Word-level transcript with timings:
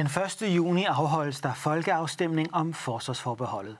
Den 0.00 0.06
1. 0.06 0.54
juni 0.56 0.84
afholdes 0.84 1.40
der 1.40 1.54
folkeafstemning 1.54 2.54
om 2.54 2.74
forsvarsforbeholdet. 2.74 3.76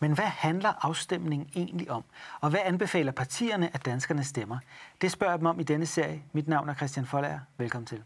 Men 0.00 0.12
hvad 0.12 0.24
handler 0.24 0.72
afstemningen 0.86 1.48
egentlig 1.54 1.90
om? 1.90 2.04
Og 2.40 2.50
hvad 2.50 2.60
anbefaler 2.64 3.12
partierne, 3.12 3.70
at 3.74 3.84
danskerne 3.84 4.24
stemmer? 4.24 4.58
Det 5.00 5.12
spørger 5.12 5.32
jeg 5.32 5.38
dem 5.38 5.46
om 5.46 5.60
i 5.60 5.62
denne 5.62 5.86
serie. 5.86 6.22
Mit 6.32 6.48
navn 6.48 6.68
er 6.68 6.74
Christian 6.74 7.06
Folager. 7.06 7.38
Velkommen 7.58 7.86
til. 7.86 8.02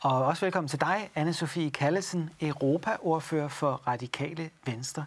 Og 0.00 0.24
også 0.24 0.44
velkommen 0.46 0.68
til 0.68 0.80
dig, 0.80 1.10
anne 1.14 1.32
Sofie 1.32 1.70
Kallesen, 1.70 2.30
Europaordfører 2.40 3.48
for 3.48 3.72
Radikale 3.86 4.50
Venstre. 4.66 5.04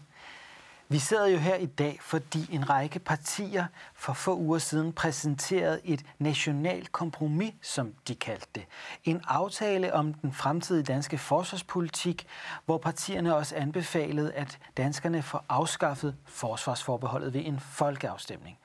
Vi 0.92 1.00
sidder 1.00 1.28
jo 1.28 1.38
her 1.38 1.56
i 1.56 1.66
dag, 1.66 1.98
fordi 2.02 2.56
en 2.56 2.70
række 2.70 3.00
partier 3.00 3.66
for 3.94 4.14
få 4.14 4.38
uger 4.38 4.60
siden 4.60 4.94
præsenterede 4.94 5.82
et 5.84 6.06
nationalt 6.20 6.92
kompromis, 6.92 7.54
som 7.62 7.94
de 8.08 8.16
kaldte 8.16 8.48
det. 8.56 8.66
En 9.04 9.22
aftale 9.28 9.94
om 9.94 10.14
den 10.14 10.34
fremtidige 10.34 10.84
danske 10.84 11.18
forsvarspolitik, 11.18 12.28
hvor 12.66 12.78
partierne 12.78 13.36
også 13.36 13.56
anbefalede, 13.56 14.34
at 14.34 14.60
danskerne 14.78 15.22
får 15.22 15.46
afskaffet 15.50 16.16
forsvarsforbeholdet 16.26 17.34
ved 17.34 17.42
en 17.46 17.60
folkeafstemning. 17.60 18.58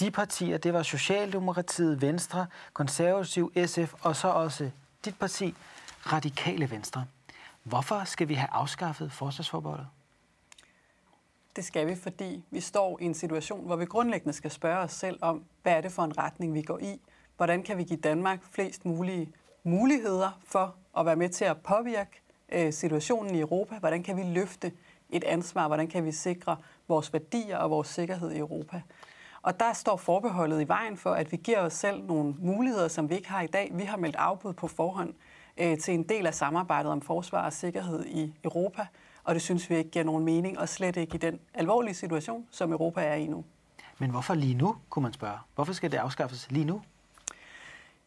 De 0.00 0.10
partier, 0.10 0.58
det 0.58 0.72
var 0.72 0.82
Socialdemokratiet, 0.82 2.02
Venstre, 2.02 2.46
Konservativ, 2.72 3.52
SF 3.66 3.94
og 4.00 4.16
så 4.16 4.28
også 4.28 4.70
dit 5.04 5.18
parti, 5.18 5.54
Radikale 6.12 6.70
Venstre. 6.70 7.04
Hvorfor 7.62 8.04
skal 8.04 8.28
vi 8.28 8.34
have 8.34 8.50
afskaffet 8.52 9.12
forsvarsforbeholdet? 9.12 9.86
Det 11.56 11.64
skal 11.64 11.86
vi, 11.86 11.94
fordi 11.94 12.44
vi 12.50 12.60
står 12.60 12.98
i 13.00 13.04
en 13.04 13.14
situation, 13.14 13.66
hvor 13.66 13.76
vi 13.76 13.84
grundlæggende 13.84 14.32
skal 14.32 14.50
spørge 14.50 14.78
os 14.78 14.92
selv 14.92 15.18
om, 15.20 15.44
hvad 15.62 15.72
er 15.72 15.80
det 15.80 15.92
for 15.92 16.02
en 16.02 16.18
retning, 16.18 16.54
vi 16.54 16.62
går 16.62 16.78
i? 16.78 17.00
Hvordan 17.36 17.62
kan 17.62 17.78
vi 17.78 17.84
give 17.84 18.00
Danmark 18.00 18.44
flest 18.44 18.84
mulige 18.84 19.32
muligheder 19.62 20.40
for 20.44 20.74
at 20.98 21.06
være 21.06 21.16
med 21.16 21.28
til 21.28 21.44
at 21.44 21.56
påvirke 21.56 22.22
øh, 22.52 22.72
situationen 22.72 23.34
i 23.34 23.40
Europa? 23.40 23.78
Hvordan 23.78 24.02
kan 24.02 24.16
vi 24.16 24.22
løfte 24.22 24.72
et 25.10 25.24
ansvar? 25.24 25.66
Hvordan 25.66 25.88
kan 25.88 26.04
vi 26.04 26.12
sikre 26.12 26.56
vores 26.88 27.12
værdier 27.12 27.56
og 27.56 27.70
vores 27.70 27.88
sikkerhed 27.88 28.32
i 28.32 28.38
Europa? 28.38 28.82
Og 29.42 29.60
der 29.60 29.72
står 29.72 29.96
forbeholdet 29.96 30.60
i 30.60 30.68
vejen 30.68 30.96
for, 30.96 31.10
at 31.10 31.32
vi 31.32 31.36
giver 31.36 31.60
os 31.60 31.72
selv 31.72 32.02
nogle 32.02 32.34
muligheder, 32.38 32.88
som 32.88 33.10
vi 33.10 33.14
ikke 33.14 33.28
har 33.28 33.42
i 33.42 33.46
dag. 33.46 33.70
Vi 33.74 33.82
har 33.82 33.96
meldt 33.96 34.16
afbud 34.16 34.52
på 34.52 34.68
forhånd 34.68 35.14
øh, 35.56 35.78
til 35.78 35.94
en 35.94 36.02
del 36.02 36.26
af 36.26 36.34
samarbejdet 36.34 36.92
om 36.92 37.00
forsvar 37.00 37.44
og 37.44 37.52
sikkerhed 37.52 38.06
i 38.06 38.34
Europa 38.44 38.86
og 39.28 39.34
det 39.34 39.42
synes 39.42 39.70
vi 39.70 39.76
ikke 39.76 39.90
giver 39.90 40.04
nogen 40.04 40.24
mening, 40.24 40.58
og 40.58 40.68
slet 40.68 40.96
ikke 40.96 41.14
i 41.14 41.18
den 41.18 41.40
alvorlige 41.54 41.94
situation, 41.94 42.46
som 42.50 42.72
Europa 42.72 43.00
er 43.00 43.14
i 43.14 43.26
nu. 43.26 43.44
Men 43.98 44.10
hvorfor 44.10 44.34
lige 44.34 44.54
nu, 44.54 44.76
kunne 44.88 45.02
man 45.02 45.12
spørge? 45.12 45.38
Hvorfor 45.54 45.72
skal 45.72 45.92
det 45.92 45.96
afskaffes 45.96 46.50
lige 46.50 46.64
nu? 46.64 46.82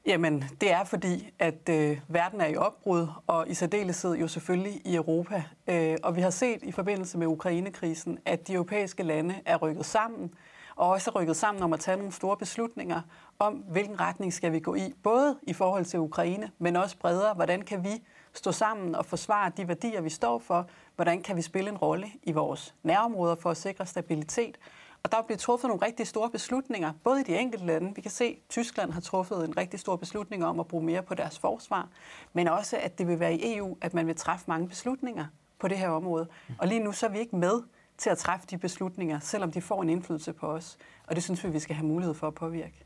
Jamen, 0.05 0.44
det 0.61 0.72
er 0.72 0.83
fordi, 0.83 1.33
at 1.39 1.69
øh, 1.69 1.99
verden 2.08 2.42
er 2.42 2.45
i 2.45 2.55
opbrud, 2.55 3.08
og 3.27 3.49
i 3.49 3.53
særdeleshed 3.53 4.16
jo 4.16 4.27
selvfølgelig 4.27 4.81
i 4.86 4.95
Europa. 4.95 5.44
Øh, 5.67 5.97
og 6.03 6.16
vi 6.16 6.22
har 6.22 6.30
set 6.30 6.64
i 6.64 6.72
forbindelse 6.72 7.17
med 7.17 7.27
Ukrainekrisen, 7.27 8.19
at 8.25 8.47
de 8.47 8.53
europæiske 8.53 9.03
lande 9.03 9.36
er 9.45 9.58
rykket 9.58 9.86
sammen, 9.86 10.33
og 10.75 10.89
også 10.89 11.11
er 11.11 11.19
rykket 11.19 11.38
sammen 11.38 11.64
om 11.64 11.73
at 11.73 11.80
tage 11.80 11.97
nogle 11.97 12.11
store 12.11 12.38
beslutninger 12.38 13.02
om, 13.39 13.53
hvilken 13.53 13.99
retning 13.99 14.33
skal 14.33 14.52
vi 14.52 14.59
gå 14.59 14.76
i, 14.76 14.93
både 15.03 15.39
i 15.43 15.53
forhold 15.53 15.86
til 15.86 15.99
Ukraine, 15.99 16.52
men 16.59 16.76
også 16.76 16.98
bredere, 16.98 17.33
hvordan 17.33 17.61
kan 17.61 17.83
vi 17.83 18.02
stå 18.33 18.52
sammen 18.52 18.95
og 18.95 19.05
forsvare 19.05 19.52
de 19.58 19.67
værdier, 19.67 20.02
vi 20.02 20.09
står 20.09 20.39
for, 20.39 20.67
hvordan 20.95 21.21
kan 21.21 21.36
vi 21.36 21.42
spille 21.42 21.69
en 21.69 21.77
rolle 21.77 22.08
i 22.23 22.31
vores 22.31 22.75
nærområder 22.83 23.36
for 23.36 23.49
at 23.49 23.58
sikre 23.58 23.86
stabilitet. 23.86 24.58
Og 25.03 25.11
der 25.11 25.21
bliver 25.21 25.37
truffet 25.37 25.67
nogle 25.67 25.86
rigtig 25.86 26.08
store 26.08 26.30
beslutninger, 26.30 26.93
både 27.03 27.21
i 27.21 27.23
de 27.23 27.37
enkelte 27.37 27.65
lande. 27.65 27.95
Vi 27.95 28.02
kan 28.02 28.11
se, 28.11 28.25
at 28.25 28.49
Tyskland 28.49 28.91
har 28.91 29.02
truffet 29.02 29.45
en 29.45 29.58
rigtig 29.58 29.80
stor 29.80 29.95
beslutning 29.95 30.45
om 30.45 30.59
at 30.59 30.67
bruge 30.67 30.83
mere 30.83 31.03
på 31.03 31.15
deres 31.15 31.39
forsvar, 31.39 31.87
men 32.33 32.47
også, 32.47 32.77
at 32.77 32.97
det 32.97 33.08
vil 33.08 33.20
være 33.20 33.33
i 33.33 33.58
EU, 33.58 33.77
at 33.81 33.93
man 33.93 34.08
vil 34.08 34.15
træffe 34.15 34.45
mange 34.47 34.67
beslutninger 34.67 35.25
på 35.59 35.67
det 35.67 35.77
her 35.77 35.89
område. 35.89 36.27
Og 36.58 36.67
lige 36.67 36.80
nu 36.80 36.91
så 36.91 37.05
er 37.05 37.09
vi 37.09 37.20
ikke 37.20 37.36
med 37.36 37.61
til 37.97 38.09
at 38.09 38.17
træffe 38.17 38.47
de 38.47 38.58
beslutninger, 38.58 39.20
selvom 39.20 39.52
de 39.52 39.61
får 39.61 39.81
en 39.81 39.89
indflydelse 39.89 40.33
på 40.33 40.47
os. 40.47 40.77
Og 41.08 41.15
det 41.15 41.23
synes 41.23 41.43
vi, 41.43 41.49
vi 41.49 41.59
skal 41.59 41.75
have 41.75 41.87
mulighed 41.87 42.14
for 42.14 42.27
at 42.27 42.36
påvirke. 42.36 42.86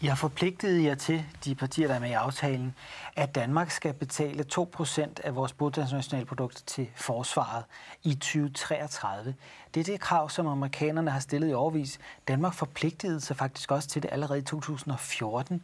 I 0.00 0.06
har 0.06 0.14
forpligtet 0.14 0.84
jer 0.84 0.94
til, 0.94 1.24
de 1.44 1.54
partier, 1.54 1.88
der 1.88 1.94
er 1.94 1.98
med 1.98 2.10
i 2.10 2.12
aftalen, 2.12 2.74
at 3.16 3.34
Danmark 3.34 3.70
skal 3.70 3.92
betale 3.94 4.44
2% 4.54 5.00
af 5.24 5.36
vores 5.36 5.52
bruttonationalprodukt 5.52 6.62
til 6.66 6.88
forsvaret 6.94 7.64
i 8.02 8.14
2033. 8.14 9.34
Det 9.74 9.80
er 9.80 9.84
det 9.84 10.00
krav, 10.00 10.30
som 10.30 10.46
amerikanerne 10.46 11.10
har 11.10 11.20
stillet 11.20 11.50
i 11.50 11.52
overvis. 11.52 11.98
Danmark 12.28 12.54
forpligtede 12.54 13.20
sig 13.20 13.36
faktisk 13.36 13.70
også 13.70 13.88
til 13.88 14.02
det 14.02 14.10
allerede 14.12 14.38
i 14.38 14.42
2014. 14.42 15.62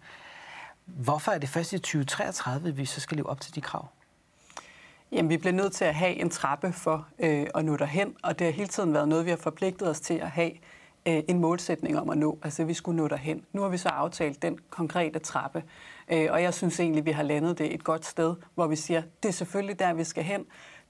Hvorfor 0.84 1.32
er 1.32 1.38
det 1.38 1.48
først 1.48 1.72
i 1.72 1.78
2033, 1.78 2.76
vi 2.76 2.84
så 2.84 3.00
skal 3.00 3.16
leve 3.16 3.28
op 3.28 3.40
til 3.40 3.54
de 3.54 3.60
krav? 3.60 3.88
Jamen, 5.12 5.30
vi 5.30 5.36
bliver 5.36 5.52
nødt 5.52 5.72
til 5.72 5.84
at 5.84 5.94
have 5.94 6.14
en 6.14 6.30
trappe 6.30 6.72
for 6.72 7.06
øh, 7.18 7.46
at 7.54 7.64
nå 7.64 7.76
derhen, 7.76 8.14
og 8.22 8.38
det 8.38 8.46
har 8.46 8.52
hele 8.52 8.68
tiden 8.68 8.94
været 8.94 9.08
noget, 9.08 9.24
vi 9.24 9.30
har 9.30 9.36
forpligtet 9.36 9.88
os 9.88 10.00
til 10.00 10.14
at 10.14 10.30
have 10.30 10.52
øh, 11.08 11.22
en 11.28 11.38
målsætning 11.38 11.98
om 11.98 12.10
at 12.10 12.18
nå. 12.18 12.38
Altså, 12.42 12.64
vi 12.64 12.74
skulle 12.74 12.96
nå 12.96 13.08
derhen. 13.08 13.44
Nu 13.52 13.62
har 13.62 13.68
vi 13.68 13.76
så 13.76 13.88
aftalt 13.88 14.42
den 14.42 14.58
konkrete 14.70 15.18
trappe, 15.18 15.62
øh, 16.12 16.28
og 16.30 16.42
jeg 16.42 16.54
synes 16.54 16.80
egentlig, 16.80 17.04
vi 17.04 17.10
har 17.10 17.22
landet 17.22 17.58
det 17.58 17.74
et 17.74 17.84
godt 17.84 18.06
sted, 18.06 18.34
hvor 18.54 18.66
vi 18.66 18.76
siger, 18.76 19.02
det 19.22 19.28
er 19.28 19.32
selvfølgelig 19.32 19.78
der, 19.78 19.92
vi 19.92 20.04
skal 20.04 20.24
hen. 20.24 20.46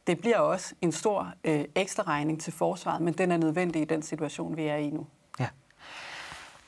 Det 0.07 0.21
bliver 0.21 0.39
også 0.39 0.75
en 0.83 0.93
stor 0.93 1.33
øh, 1.45 1.65
ekstra 1.75 2.03
regning 2.03 2.41
til 2.41 2.53
forsvaret, 2.53 3.01
men 3.01 3.15
den 3.15 3.33
er 3.33 3.37
nødvendig 3.37 3.83
i 3.83 3.85
den 3.85 4.03
situation, 4.03 4.57
vi 4.57 4.63
er 4.63 4.77
i 4.77 4.91
nu. 4.91 5.07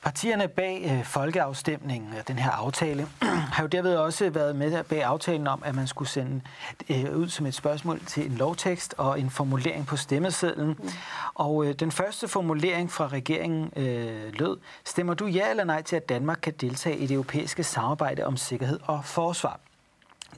Partierne 0.01 0.47
bag 0.47 0.91
øh, 0.91 1.05
folkeafstemningen, 1.05 2.13
den 2.27 2.39
her 2.39 2.51
aftale, 2.51 3.07
har 3.53 3.63
jo 3.63 3.67
derved 3.67 3.95
også 3.95 4.29
været 4.29 4.55
med 4.55 4.83
bag 4.83 5.03
aftalen 5.03 5.47
om, 5.47 5.61
at 5.65 5.75
man 5.75 5.87
skulle 5.87 6.09
sende 6.09 6.41
øh, 6.89 7.17
ud 7.17 7.29
som 7.29 7.45
et 7.45 7.53
spørgsmål 7.53 7.99
til 8.05 8.25
en 8.25 8.37
lovtekst 8.37 8.95
og 8.97 9.19
en 9.19 9.29
formulering 9.29 9.85
på 9.85 9.97
stemmesedlen. 9.97 10.67
Mm. 10.67 10.89
Og 11.33 11.65
øh, 11.65 11.73
den 11.73 11.91
første 11.91 12.27
formulering 12.27 12.91
fra 12.91 13.07
regeringen 13.07 13.71
øh, 13.75 14.33
lød, 14.33 14.57
stemmer 14.85 15.13
du 15.13 15.25
ja 15.25 15.49
eller 15.49 15.63
nej 15.63 15.81
til, 15.81 15.95
at 15.95 16.09
Danmark 16.09 16.39
kan 16.41 16.53
deltage 16.53 16.97
i 16.97 17.07
det 17.07 17.13
europæiske 17.13 17.63
samarbejde 17.63 18.25
om 18.25 18.37
sikkerhed 18.37 18.79
og 18.83 19.05
forsvar? 19.05 19.59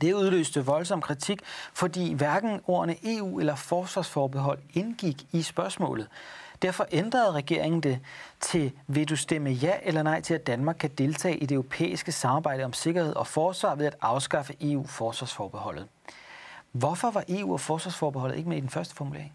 Det 0.02 0.14
udløste 0.14 0.66
voldsom 0.66 1.02
kritik, 1.02 1.40
fordi 1.74 2.14
hverken 2.14 2.60
ordene 2.68 2.96
EU 3.04 3.40
eller 3.40 3.56
forsvarsforbehold 3.56 4.60
indgik 4.74 5.26
i 5.32 5.42
spørgsmålet. 5.42 6.08
Derfor 6.64 6.86
ændrede 6.92 7.32
regeringen 7.32 7.82
det 7.82 8.00
til, 8.40 8.72
vil 8.88 9.10
du 9.10 9.16
stemme 9.16 9.50
ja 9.50 9.74
eller 9.84 10.04
nej 10.04 10.22
til, 10.22 10.34
at 10.34 10.48
Danmark 10.48 10.76
kan 10.80 10.90
deltage 10.90 11.38
i 11.38 11.46
det 11.46 11.56
europæiske 11.56 12.12
samarbejde 12.12 12.64
om 12.64 12.74
sikkerhed 12.74 13.16
og 13.16 13.28
forsvar 13.28 13.76
ved 13.76 13.86
at 13.86 13.96
afskaffe 14.02 14.54
EU-forsvarsforbeholdet. 14.62 15.88
Hvorfor 16.72 17.12
var 17.12 17.24
EU 17.30 17.54
og 17.54 17.60
forsvarsforbeholdet 17.60 18.38
ikke 18.38 18.50
med 18.50 18.58
i 18.58 18.62
den 18.62 18.70
første 18.70 18.96
formulering? 18.96 19.34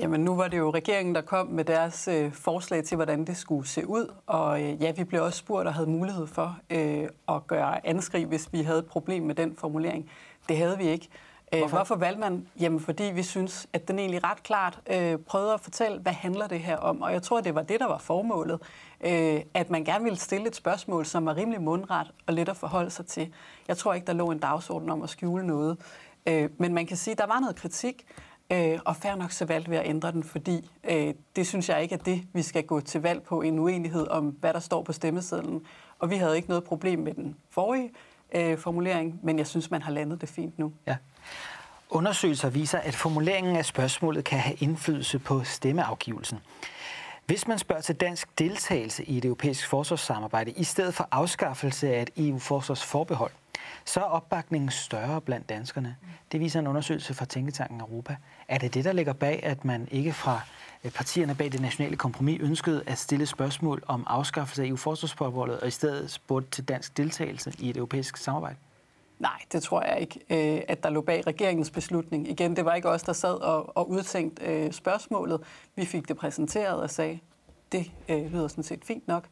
Jamen 0.00 0.20
nu 0.20 0.36
var 0.36 0.48
det 0.48 0.58
jo 0.58 0.70
regeringen, 0.70 1.14
der 1.14 1.20
kom 1.20 1.46
med 1.46 1.64
deres 1.64 2.08
øh, 2.08 2.32
forslag 2.32 2.84
til, 2.84 2.96
hvordan 2.96 3.24
det 3.24 3.36
skulle 3.36 3.68
se 3.68 3.86
ud. 3.86 4.14
Og 4.26 4.62
øh, 4.62 4.82
ja, 4.82 4.92
vi 4.92 5.04
blev 5.04 5.22
også 5.22 5.38
spurgt 5.38 5.68
og 5.68 5.74
havde 5.74 5.90
mulighed 5.90 6.26
for 6.26 6.58
øh, 6.70 7.08
at 7.28 7.46
gøre 7.46 7.86
anskrig, 7.86 8.26
hvis 8.26 8.52
vi 8.52 8.62
havde 8.62 8.78
et 8.78 8.86
problem 8.86 9.22
med 9.22 9.34
den 9.34 9.56
formulering. 9.56 10.10
Det 10.48 10.56
havde 10.56 10.78
vi 10.78 10.84
ikke. 10.84 11.08
Øh, 11.52 11.58
Hvorfor? 11.58 11.76
Hvorfor 11.76 11.96
valgte 11.96 12.20
man? 12.20 12.48
Jamen, 12.60 12.80
fordi 12.80 13.04
vi 13.04 13.22
synes, 13.22 13.66
at 13.72 13.88
den 13.88 13.98
egentlig 13.98 14.24
ret 14.24 14.42
klart 14.42 14.80
øh, 14.90 15.18
prøvede 15.18 15.54
at 15.54 15.60
fortælle, 15.60 15.98
hvad 15.98 16.12
handler 16.12 16.46
det 16.46 16.60
her 16.60 16.76
om? 16.76 17.02
Og 17.02 17.12
jeg 17.12 17.22
tror, 17.22 17.40
det 17.40 17.54
var 17.54 17.62
det, 17.62 17.80
der 17.80 17.86
var 17.86 17.98
formålet. 17.98 18.62
Øh, 19.00 19.40
at 19.54 19.70
man 19.70 19.84
gerne 19.84 20.04
ville 20.04 20.18
stille 20.18 20.46
et 20.46 20.56
spørgsmål, 20.56 21.06
som 21.06 21.26
var 21.26 21.36
rimelig 21.36 21.62
mundret 21.62 22.12
og 22.26 22.34
let 22.34 22.48
at 22.48 22.56
forholde 22.56 22.90
sig 22.90 23.06
til. 23.06 23.32
Jeg 23.68 23.76
tror 23.76 23.94
ikke, 23.94 24.06
der 24.06 24.12
lå 24.12 24.30
en 24.30 24.38
dagsorden 24.38 24.90
om 24.90 25.02
at 25.02 25.10
skjule 25.10 25.46
noget. 25.46 25.78
Øh, 26.26 26.50
men 26.58 26.74
man 26.74 26.86
kan 26.86 26.96
sige, 26.96 27.12
at 27.12 27.18
der 27.18 27.26
var 27.26 27.40
noget 27.40 27.56
kritik, 27.56 28.06
øh, 28.52 28.78
og 28.84 28.96
fair 28.96 29.14
nok 29.14 29.30
så 29.30 29.44
valgte 29.44 29.70
vi 29.70 29.76
at 29.76 29.86
ændre 29.86 30.12
den, 30.12 30.22
fordi 30.22 30.70
øh, 30.90 31.14
det 31.36 31.46
synes 31.46 31.68
jeg 31.68 31.82
ikke 31.82 31.94
er 31.94 31.98
det, 31.98 32.22
vi 32.32 32.42
skal 32.42 32.64
gå 32.64 32.80
til 32.80 33.02
valg 33.02 33.22
på, 33.22 33.42
en 33.42 33.58
uenighed 33.58 34.08
om, 34.08 34.28
hvad 34.28 34.52
der 34.54 34.60
står 34.60 34.82
på 34.82 34.92
stemmesedlen. 34.92 35.66
Og 35.98 36.10
vi 36.10 36.16
havde 36.16 36.36
ikke 36.36 36.48
noget 36.48 36.64
problem 36.64 36.98
med 36.98 37.14
den 37.14 37.36
forrige 37.50 37.90
øh, 38.34 38.58
formulering, 38.58 39.20
men 39.22 39.38
jeg 39.38 39.46
synes, 39.46 39.70
man 39.70 39.82
har 39.82 39.92
landet 39.92 40.20
det 40.20 40.28
fint 40.28 40.58
nu. 40.58 40.72
Ja. 40.86 40.96
Undersøgelser 41.90 42.50
viser, 42.50 42.78
at 42.78 42.94
formuleringen 42.94 43.56
af 43.56 43.64
spørgsmålet 43.64 44.24
kan 44.24 44.38
have 44.38 44.56
indflydelse 44.60 45.18
på 45.18 45.44
stemmeafgivelsen. 45.44 46.38
Hvis 47.26 47.48
man 47.48 47.58
spørger 47.58 47.82
til 47.82 47.94
dansk 47.94 48.38
deltagelse 48.38 49.04
i 49.04 49.14
det 49.14 49.24
europæiske 49.24 49.68
forsvarssamarbejde 49.68 50.50
i 50.50 50.64
stedet 50.64 50.94
for 50.94 51.08
afskaffelse 51.10 51.94
af 51.94 52.02
et 52.02 52.10
EU-forsvarsforbehold, 52.16 53.32
så 53.84 54.00
er 54.00 54.04
opbakningen 54.04 54.70
større 54.70 55.20
blandt 55.20 55.48
danskerne. 55.48 55.96
Det 56.32 56.40
viser 56.40 56.60
en 56.60 56.66
undersøgelse 56.66 57.14
fra 57.14 57.24
Tænketanken 57.24 57.80
Europa. 57.80 58.16
Er 58.48 58.58
det 58.58 58.74
det, 58.74 58.84
der 58.84 58.92
ligger 58.92 59.12
bag, 59.12 59.40
at 59.42 59.64
man 59.64 59.88
ikke 59.90 60.12
fra 60.12 60.40
øh, 60.84 60.90
partierne 60.90 61.34
bag 61.34 61.52
det 61.52 61.60
nationale 61.60 61.96
kompromis 61.96 62.40
ønskede 62.40 62.82
at 62.86 62.98
stille 62.98 63.26
spørgsmål 63.26 63.82
om 63.86 64.04
afskaffelse 64.06 64.62
af 64.62 64.66
EU-forsvarsforbeholdet 64.66 65.60
og 65.60 65.68
i 65.68 65.70
stedet 65.70 66.10
spurgte 66.10 66.50
til 66.50 66.64
dansk 66.64 66.96
deltagelse 66.96 67.52
i 67.58 67.70
et 67.70 67.76
europæisk 67.76 68.16
samarbejde? 68.16 68.56
Nej, 69.18 69.40
det 69.52 69.62
tror 69.62 69.82
jeg 69.82 70.00
ikke, 70.00 70.20
øh, 70.30 70.62
at 70.68 70.82
der 70.82 70.90
lå 70.90 71.00
bag 71.00 71.26
regeringens 71.26 71.70
beslutning. 71.70 72.28
Igen, 72.28 72.56
det 72.56 72.64
var 72.64 72.74
ikke 72.74 72.88
os, 72.88 73.02
der 73.02 73.12
sad 73.12 73.34
og, 73.34 73.76
og 73.76 73.90
udtænkte 73.90 74.44
øh, 74.44 74.72
spørgsmålet. 74.72 75.40
Vi 75.74 75.84
fik 75.84 76.08
det 76.08 76.16
præsenteret 76.16 76.82
og 76.82 76.90
sagde, 76.90 77.18
det 77.72 77.90
øh, 78.08 78.32
lyder 78.32 78.48
sådan 78.48 78.64
set 78.64 78.84
fint 78.84 79.08
nok. 79.08 79.24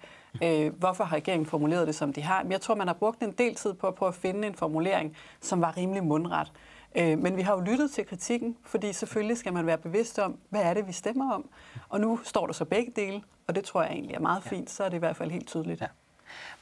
Øh, 0.43 0.73
hvorfor 0.79 1.05
har 1.05 1.17
regeringen 1.17 1.47
formuleret 1.47 1.87
det, 1.87 1.95
som 1.95 2.13
de 2.13 2.23
har? 2.23 2.43
Men 2.43 2.53
jeg 2.53 2.61
tror, 2.61 2.75
man 2.75 2.87
har 2.87 2.95
brugt 2.95 3.23
en 3.23 3.33
del 3.33 3.55
tid 3.55 3.75
på 3.75 3.87
at 3.87 3.95
prøve 3.95 4.09
at 4.09 4.15
finde 4.15 4.47
en 4.49 4.55
formulering, 4.55 5.17
som 5.41 5.61
var 5.61 5.77
rimelig 5.77 6.05
mundret. 6.05 6.53
Øh, 6.95 7.19
men 7.19 7.37
vi 7.37 7.43
har 7.43 7.55
jo 7.55 7.61
lyttet 7.61 7.91
til 7.91 8.07
kritikken, 8.07 8.57
fordi 8.65 8.93
selvfølgelig 8.93 9.37
skal 9.37 9.53
man 9.53 9.67
være 9.67 9.79
bevidst 9.79 10.19
om, 10.19 10.39
hvad 10.51 10.63
er 10.63 10.75
det, 10.75 10.87
vi 10.87 10.93
stemmer 10.93 11.33
om. 11.33 11.49
Og 11.89 12.01
nu 12.01 12.21
står 12.25 12.47
der 12.47 12.53
så 12.53 12.65
begge 12.65 12.93
dele, 12.97 13.23
og 13.47 13.55
det 13.55 13.65
tror 13.65 13.83
jeg 13.83 13.93
egentlig 13.93 14.15
er 14.15 14.21
meget 14.21 14.43
fint, 14.43 14.71
så 14.71 14.85
er 14.85 14.89
det 14.89 14.97
i 14.97 14.99
hvert 14.99 15.17
fald 15.17 15.31
helt 15.31 15.47
tydeligt. 15.47 15.81
Ja. 15.81 15.87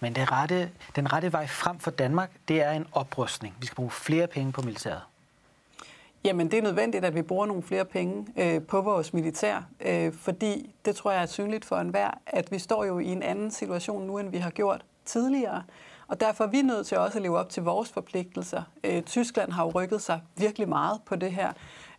Men 0.00 0.14
det 0.14 0.32
rette, 0.32 0.70
den 0.96 1.12
rette 1.12 1.32
vej 1.32 1.46
frem 1.46 1.78
for 1.78 1.90
Danmark, 1.90 2.30
det 2.48 2.62
er 2.62 2.70
en 2.70 2.86
oprustning. 2.92 3.54
Vi 3.60 3.66
skal 3.66 3.76
bruge 3.76 3.90
flere 3.90 4.26
penge 4.26 4.52
på 4.52 4.62
militæret. 4.62 5.00
Jamen, 6.24 6.50
det 6.50 6.58
er 6.58 6.62
nødvendigt, 6.62 7.04
at 7.04 7.14
vi 7.14 7.22
bruger 7.22 7.46
nogle 7.46 7.62
flere 7.62 7.84
penge 7.84 8.26
øh, 8.36 8.62
på 8.62 8.80
vores 8.80 9.14
militær, 9.14 9.62
øh, 9.80 10.12
fordi 10.12 10.74
det 10.84 10.96
tror 10.96 11.10
jeg 11.10 11.22
er 11.22 11.26
synligt 11.26 11.64
for 11.64 11.76
enhver, 11.76 12.10
at 12.26 12.52
vi 12.52 12.58
står 12.58 12.84
jo 12.84 12.98
i 12.98 13.06
en 13.06 13.22
anden 13.22 13.50
situation 13.50 14.06
nu, 14.06 14.18
end 14.18 14.30
vi 14.30 14.38
har 14.38 14.50
gjort 14.50 14.84
tidligere. 15.04 15.62
Og 16.08 16.20
derfor 16.20 16.44
er 16.44 16.48
vi 16.48 16.62
nødt 16.62 16.86
til 16.86 16.98
også 16.98 17.18
at 17.18 17.22
leve 17.22 17.38
op 17.38 17.48
til 17.48 17.62
vores 17.62 17.88
forpligtelser. 17.92 18.62
Øh, 18.84 19.02
Tyskland 19.02 19.52
har 19.52 19.64
jo 19.64 19.70
rykket 19.70 20.02
sig 20.02 20.20
virkelig 20.36 20.68
meget 20.68 21.00
på 21.06 21.16
det 21.16 21.32
her. 21.32 21.52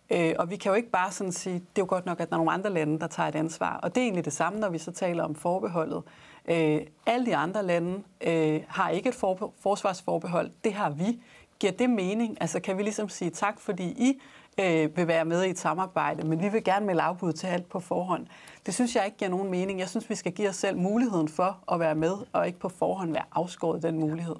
Øh, 0.09 0.35
og 0.39 0.49
vi 0.49 0.55
kan 0.55 0.69
jo 0.69 0.75
ikke 0.75 0.89
bare 0.89 1.11
sådan 1.11 1.31
sige, 1.31 1.53
det 1.53 1.61
er 1.61 1.81
jo 1.81 1.85
godt 1.89 2.05
nok, 2.05 2.19
at 2.19 2.29
der 2.29 2.35
er 2.35 2.37
nogle 2.37 2.51
andre 2.51 2.69
lande, 2.69 2.99
der 2.99 3.07
tager 3.07 3.29
et 3.29 3.35
ansvar. 3.35 3.79
Og 3.83 3.95
det 3.95 4.01
er 4.01 4.05
egentlig 4.05 4.25
det 4.25 4.33
samme, 4.33 4.59
når 4.59 4.69
vi 4.69 4.77
så 4.77 4.91
taler 4.91 5.23
om 5.23 5.35
forbeholdet. 5.35 6.03
Øh, 6.47 6.81
alle 7.05 7.25
de 7.25 7.35
andre 7.35 7.63
lande 7.65 8.03
øh, 8.27 8.61
har 8.67 8.89
ikke 8.89 9.09
et 9.09 9.15
for, 9.15 9.53
forsvarsforbehold. 9.59 10.51
Det 10.63 10.73
har 10.73 10.89
vi. 10.89 11.21
Giver 11.59 11.73
det 11.73 11.89
mening? 11.89 12.37
Altså 12.41 12.59
kan 12.59 12.77
vi 12.77 12.83
ligesom 12.83 13.09
sige 13.09 13.31
tak, 13.31 13.59
fordi 13.59 13.83
I 13.83 14.21
øh, 14.59 14.97
vil 14.97 15.07
være 15.07 15.25
med 15.25 15.43
i 15.43 15.49
et 15.49 15.59
samarbejde, 15.59 16.27
men 16.27 16.41
vi 16.41 16.49
vil 16.49 16.63
gerne 16.63 16.85
melde 16.85 17.01
afbud 17.01 17.33
til 17.33 17.47
alt 17.47 17.69
på 17.69 17.79
forhånd. 17.79 18.27
Det 18.65 18.73
synes 18.73 18.95
jeg 18.95 19.05
ikke 19.05 19.17
giver 19.17 19.31
nogen 19.31 19.51
mening. 19.51 19.79
Jeg 19.79 19.89
synes, 19.89 20.09
vi 20.09 20.15
skal 20.15 20.31
give 20.31 20.49
os 20.49 20.55
selv 20.55 20.77
muligheden 20.77 21.27
for 21.27 21.59
at 21.71 21.79
være 21.79 21.95
med, 21.95 22.13
og 22.33 22.47
ikke 22.47 22.59
på 22.59 22.69
forhånd 22.69 23.11
være 23.11 23.25
afskåret 23.31 23.83
den 23.83 23.99
mulighed. 23.99 24.35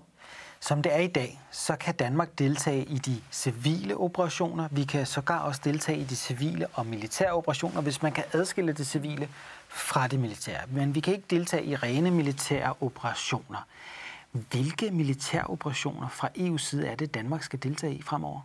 Som 0.64 0.82
det 0.82 0.96
er 0.96 1.00
i 1.00 1.08
dag, 1.08 1.42
så 1.52 1.76
kan 1.76 1.96
Danmark 1.96 2.40
deltage 2.40 2.84
i 2.86 2.98
de 2.98 3.22
civile 3.32 3.98
operationer. 3.98 4.68
Vi 4.72 4.84
kan 4.84 5.06
sågar 5.06 5.40
også 5.40 5.62
deltage 5.64 6.00
i 6.00 6.04
de 6.04 6.16
civile 6.16 6.68
og 6.74 6.86
militære 6.86 7.32
operationer, 7.32 7.82
hvis 7.82 8.02
man 8.02 8.12
kan 8.12 8.24
adskille 8.34 8.74
det 8.74 8.88
civile 8.88 9.30
fra 9.68 10.08
det 10.08 10.20
militære. 10.20 10.62
Men 10.68 10.96
vi 10.96 11.00
kan 11.00 11.14
ikke 11.14 11.26
deltage 11.30 11.66
i 11.66 11.76
rene 11.76 12.12
militære 12.12 12.74
operationer. 12.82 13.68
Hvilke 14.32 14.92
militære 14.92 15.44
operationer 15.44 16.08
fra 16.10 16.30
EU's 16.38 16.58
side 16.58 16.88
er 16.88 16.96
det, 16.96 17.14
Danmark 17.14 17.44
skal 17.44 17.64
deltage 17.64 17.96
i 17.96 18.02
fremover? 18.02 18.42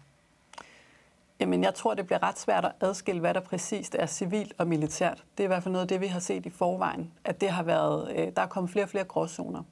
Jamen, 1.40 1.64
jeg 1.64 1.74
tror, 1.74 1.94
det 1.94 2.06
bliver 2.06 2.22
ret 2.22 2.38
svært 2.38 2.64
at 2.64 2.72
adskille, 2.80 3.20
hvad 3.20 3.34
der 3.34 3.40
præcist 3.40 3.96
er 3.98 4.06
civilt 4.06 4.52
og 4.58 4.66
militært. 4.66 5.24
Det 5.36 5.44
er 5.44 5.44
i 5.44 5.46
hvert 5.46 5.62
fald 5.62 5.72
noget 5.72 5.84
af 5.84 5.88
det, 5.88 6.00
vi 6.00 6.06
har 6.06 6.20
set 6.20 6.46
i 6.46 6.50
forvejen, 6.50 7.12
at 7.24 7.40
det 7.40 7.50
har 7.50 7.62
været, 7.62 8.10
øh, 8.16 8.32
der 8.36 8.42
er 8.42 8.46
kommet 8.46 8.72
flere 8.72 8.84
og 8.84 8.90
flere 8.90 9.04
gråzoner. 9.04 9.62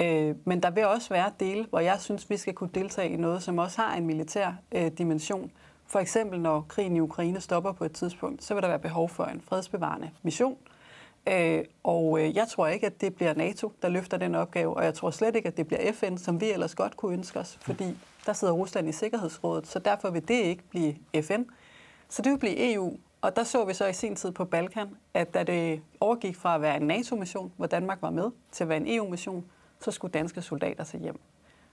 Øh, 0.00 0.34
men 0.44 0.62
der 0.62 0.70
vil 0.70 0.86
også 0.86 1.08
være 1.08 1.32
dele, 1.40 1.66
hvor 1.70 1.80
jeg 1.80 2.00
synes, 2.00 2.30
vi 2.30 2.36
skal 2.36 2.54
kunne 2.54 2.70
deltage 2.74 3.08
i 3.08 3.16
noget, 3.16 3.42
som 3.42 3.58
også 3.58 3.80
har 3.80 3.96
en 3.96 4.06
militær 4.06 4.52
øh, 4.72 4.90
dimension. 4.98 5.50
For 5.86 5.98
eksempel, 5.98 6.40
når 6.40 6.66
krigen 6.68 6.96
i 6.96 7.00
Ukraine 7.00 7.40
stopper 7.40 7.72
på 7.72 7.84
et 7.84 7.92
tidspunkt, 7.92 8.44
så 8.44 8.54
vil 8.54 8.62
der 8.62 8.68
være 8.68 8.78
behov 8.78 9.08
for 9.08 9.24
en 9.24 9.40
fredsbevarende 9.40 10.10
mission. 10.22 10.56
Øh, 11.28 11.64
og 11.82 12.20
øh, 12.20 12.36
jeg 12.36 12.48
tror 12.48 12.66
ikke, 12.66 12.86
at 12.86 13.00
det 13.00 13.14
bliver 13.14 13.34
NATO, 13.34 13.72
der 13.82 13.88
løfter 13.88 14.16
den 14.16 14.34
opgave, 14.34 14.76
og 14.76 14.84
jeg 14.84 14.94
tror 14.94 15.10
slet 15.10 15.36
ikke, 15.36 15.48
at 15.48 15.56
det 15.56 15.66
bliver 15.66 15.92
FN, 15.92 16.16
som 16.16 16.40
vi 16.40 16.50
ellers 16.50 16.74
godt 16.74 16.96
kunne 16.96 17.12
ønske 17.12 17.38
os, 17.38 17.58
fordi 17.60 17.96
der 18.26 18.32
sidder 18.32 18.52
Rusland 18.52 18.88
i 18.88 18.92
Sikkerhedsrådet, 18.92 19.66
så 19.66 19.78
derfor 19.78 20.10
vil 20.10 20.28
det 20.28 20.34
ikke 20.34 20.62
blive 20.70 20.94
FN. 21.22 21.42
Så 22.08 22.22
det 22.22 22.32
vil 22.32 22.38
blive 22.38 22.72
EU, 22.72 22.96
og 23.20 23.36
der 23.36 23.44
så 23.44 23.64
vi 23.64 23.74
så 23.74 23.86
i 23.86 23.92
sin 23.92 24.16
tid 24.16 24.32
på 24.32 24.44
Balkan, 24.44 24.88
at 25.14 25.34
da 25.34 25.42
det 25.42 25.82
overgik 26.00 26.36
fra 26.36 26.54
at 26.54 26.62
være 26.62 26.76
en 26.76 26.86
NATO-mission, 26.86 27.52
hvor 27.56 27.66
Danmark 27.66 28.02
var 28.02 28.10
med, 28.10 28.30
til 28.52 28.64
at 28.64 28.68
være 28.68 28.78
en 28.78 28.88
EU-mission, 28.88 29.44
så 29.80 29.90
skulle 29.90 30.12
danske 30.12 30.42
soldater 30.42 30.84
til 30.84 31.00
hjem. 31.00 31.20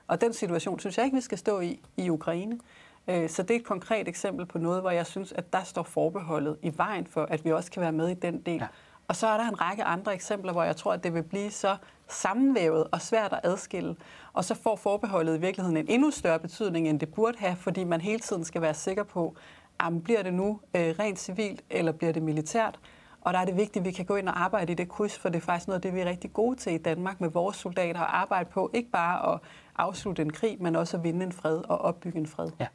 Og 0.07 0.21
den 0.21 0.33
situation 0.33 0.79
synes 0.79 0.97
jeg 0.97 1.05
ikke, 1.05 1.15
vi 1.15 1.21
skal 1.21 1.37
stå 1.37 1.59
i 1.59 1.79
i 1.97 2.09
Ukraine. 2.09 2.59
Øh, 3.07 3.29
så 3.29 3.43
det 3.43 3.51
er 3.51 3.59
et 3.59 3.65
konkret 3.65 4.07
eksempel 4.07 4.45
på 4.45 4.57
noget, 4.57 4.81
hvor 4.81 4.91
jeg 4.91 5.05
synes, 5.05 5.31
at 5.31 5.53
der 5.53 5.63
står 5.63 5.83
forbeholdet 5.83 6.57
i 6.61 6.73
vejen 6.77 7.07
for, 7.07 7.23
at 7.23 7.45
vi 7.45 7.51
også 7.51 7.71
kan 7.71 7.81
være 7.81 7.91
med 7.91 8.09
i 8.09 8.13
den 8.13 8.41
del. 8.41 8.59
Ja. 8.59 8.67
Og 9.07 9.15
så 9.15 9.27
er 9.27 9.37
der 9.37 9.47
en 9.47 9.61
række 9.61 9.83
andre 9.83 10.13
eksempler, 10.13 10.51
hvor 10.51 10.63
jeg 10.63 10.75
tror, 10.75 10.93
at 10.93 11.03
det 11.03 11.13
vil 11.13 11.23
blive 11.23 11.51
så 11.51 11.77
sammenvævet 12.07 12.87
og 12.91 13.01
svært 13.01 13.33
at 13.33 13.39
adskille. 13.43 13.95
Og 14.33 14.45
så 14.45 14.55
får 14.55 14.75
forbeholdet 14.75 15.37
i 15.37 15.39
virkeligheden 15.39 15.77
en 15.77 15.85
endnu 15.89 16.11
større 16.11 16.39
betydning, 16.39 16.89
end 16.89 16.99
det 16.99 17.13
burde 17.13 17.37
have, 17.37 17.55
fordi 17.55 17.83
man 17.83 18.01
hele 18.01 18.19
tiden 18.19 18.45
skal 18.45 18.61
være 18.61 18.73
sikker 18.73 19.03
på, 19.03 19.35
om 19.79 20.01
bliver 20.01 20.23
det 20.23 20.33
nu 20.33 20.59
øh, 20.75 20.95
rent 20.99 21.19
civilt, 21.19 21.63
eller 21.69 21.91
bliver 21.91 22.13
det 22.13 22.23
militært? 22.23 22.79
Og 23.27 23.33
der 23.33 23.39
er 23.39 23.45
det 23.45 23.55
vigtigt, 23.57 23.77
at 23.77 23.85
vi 23.85 23.91
kan 23.91 24.05
gå 24.05 24.15
ind 24.15 24.29
og 24.29 24.43
arbejde 24.43 24.71
i 24.71 24.75
det 24.75 24.89
kryds, 24.89 25.17
for 25.17 25.29
det 25.29 25.37
er 25.37 25.45
faktisk 25.45 25.67
noget 25.67 25.77
af 25.77 25.81
det, 25.81 25.93
vi 25.93 25.99
er 25.99 26.05
rigtig 26.05 26.33
gode 26.33 26.55
til 26.55 26.73
i 26.73 26.77
Danmark 26.77 27.21
med 27.21 27.29
vores 27.29 27.57
soldater 27.57 27.99
at 27.99 28.07
arbejde 28.09 28.49
på. 28.49 28.71
Ikke 28.73 28.89
bare 28.89 29.33
at 29.33 29.39
afslutte 29.75 30.21
en 30.21 30.31
krig, 30.31 30.57
men 30.59 30.75
også 30.75 30.97
at 30.97 31.03
vinde 31.03 31.25
en 31.25 31.31
fred 31.31 31.57
og 31.57 31.81
opbygge 31.81 32.19
en 32.19 32.27
fred. 32.27 32.49
Ja. 32.59 32.67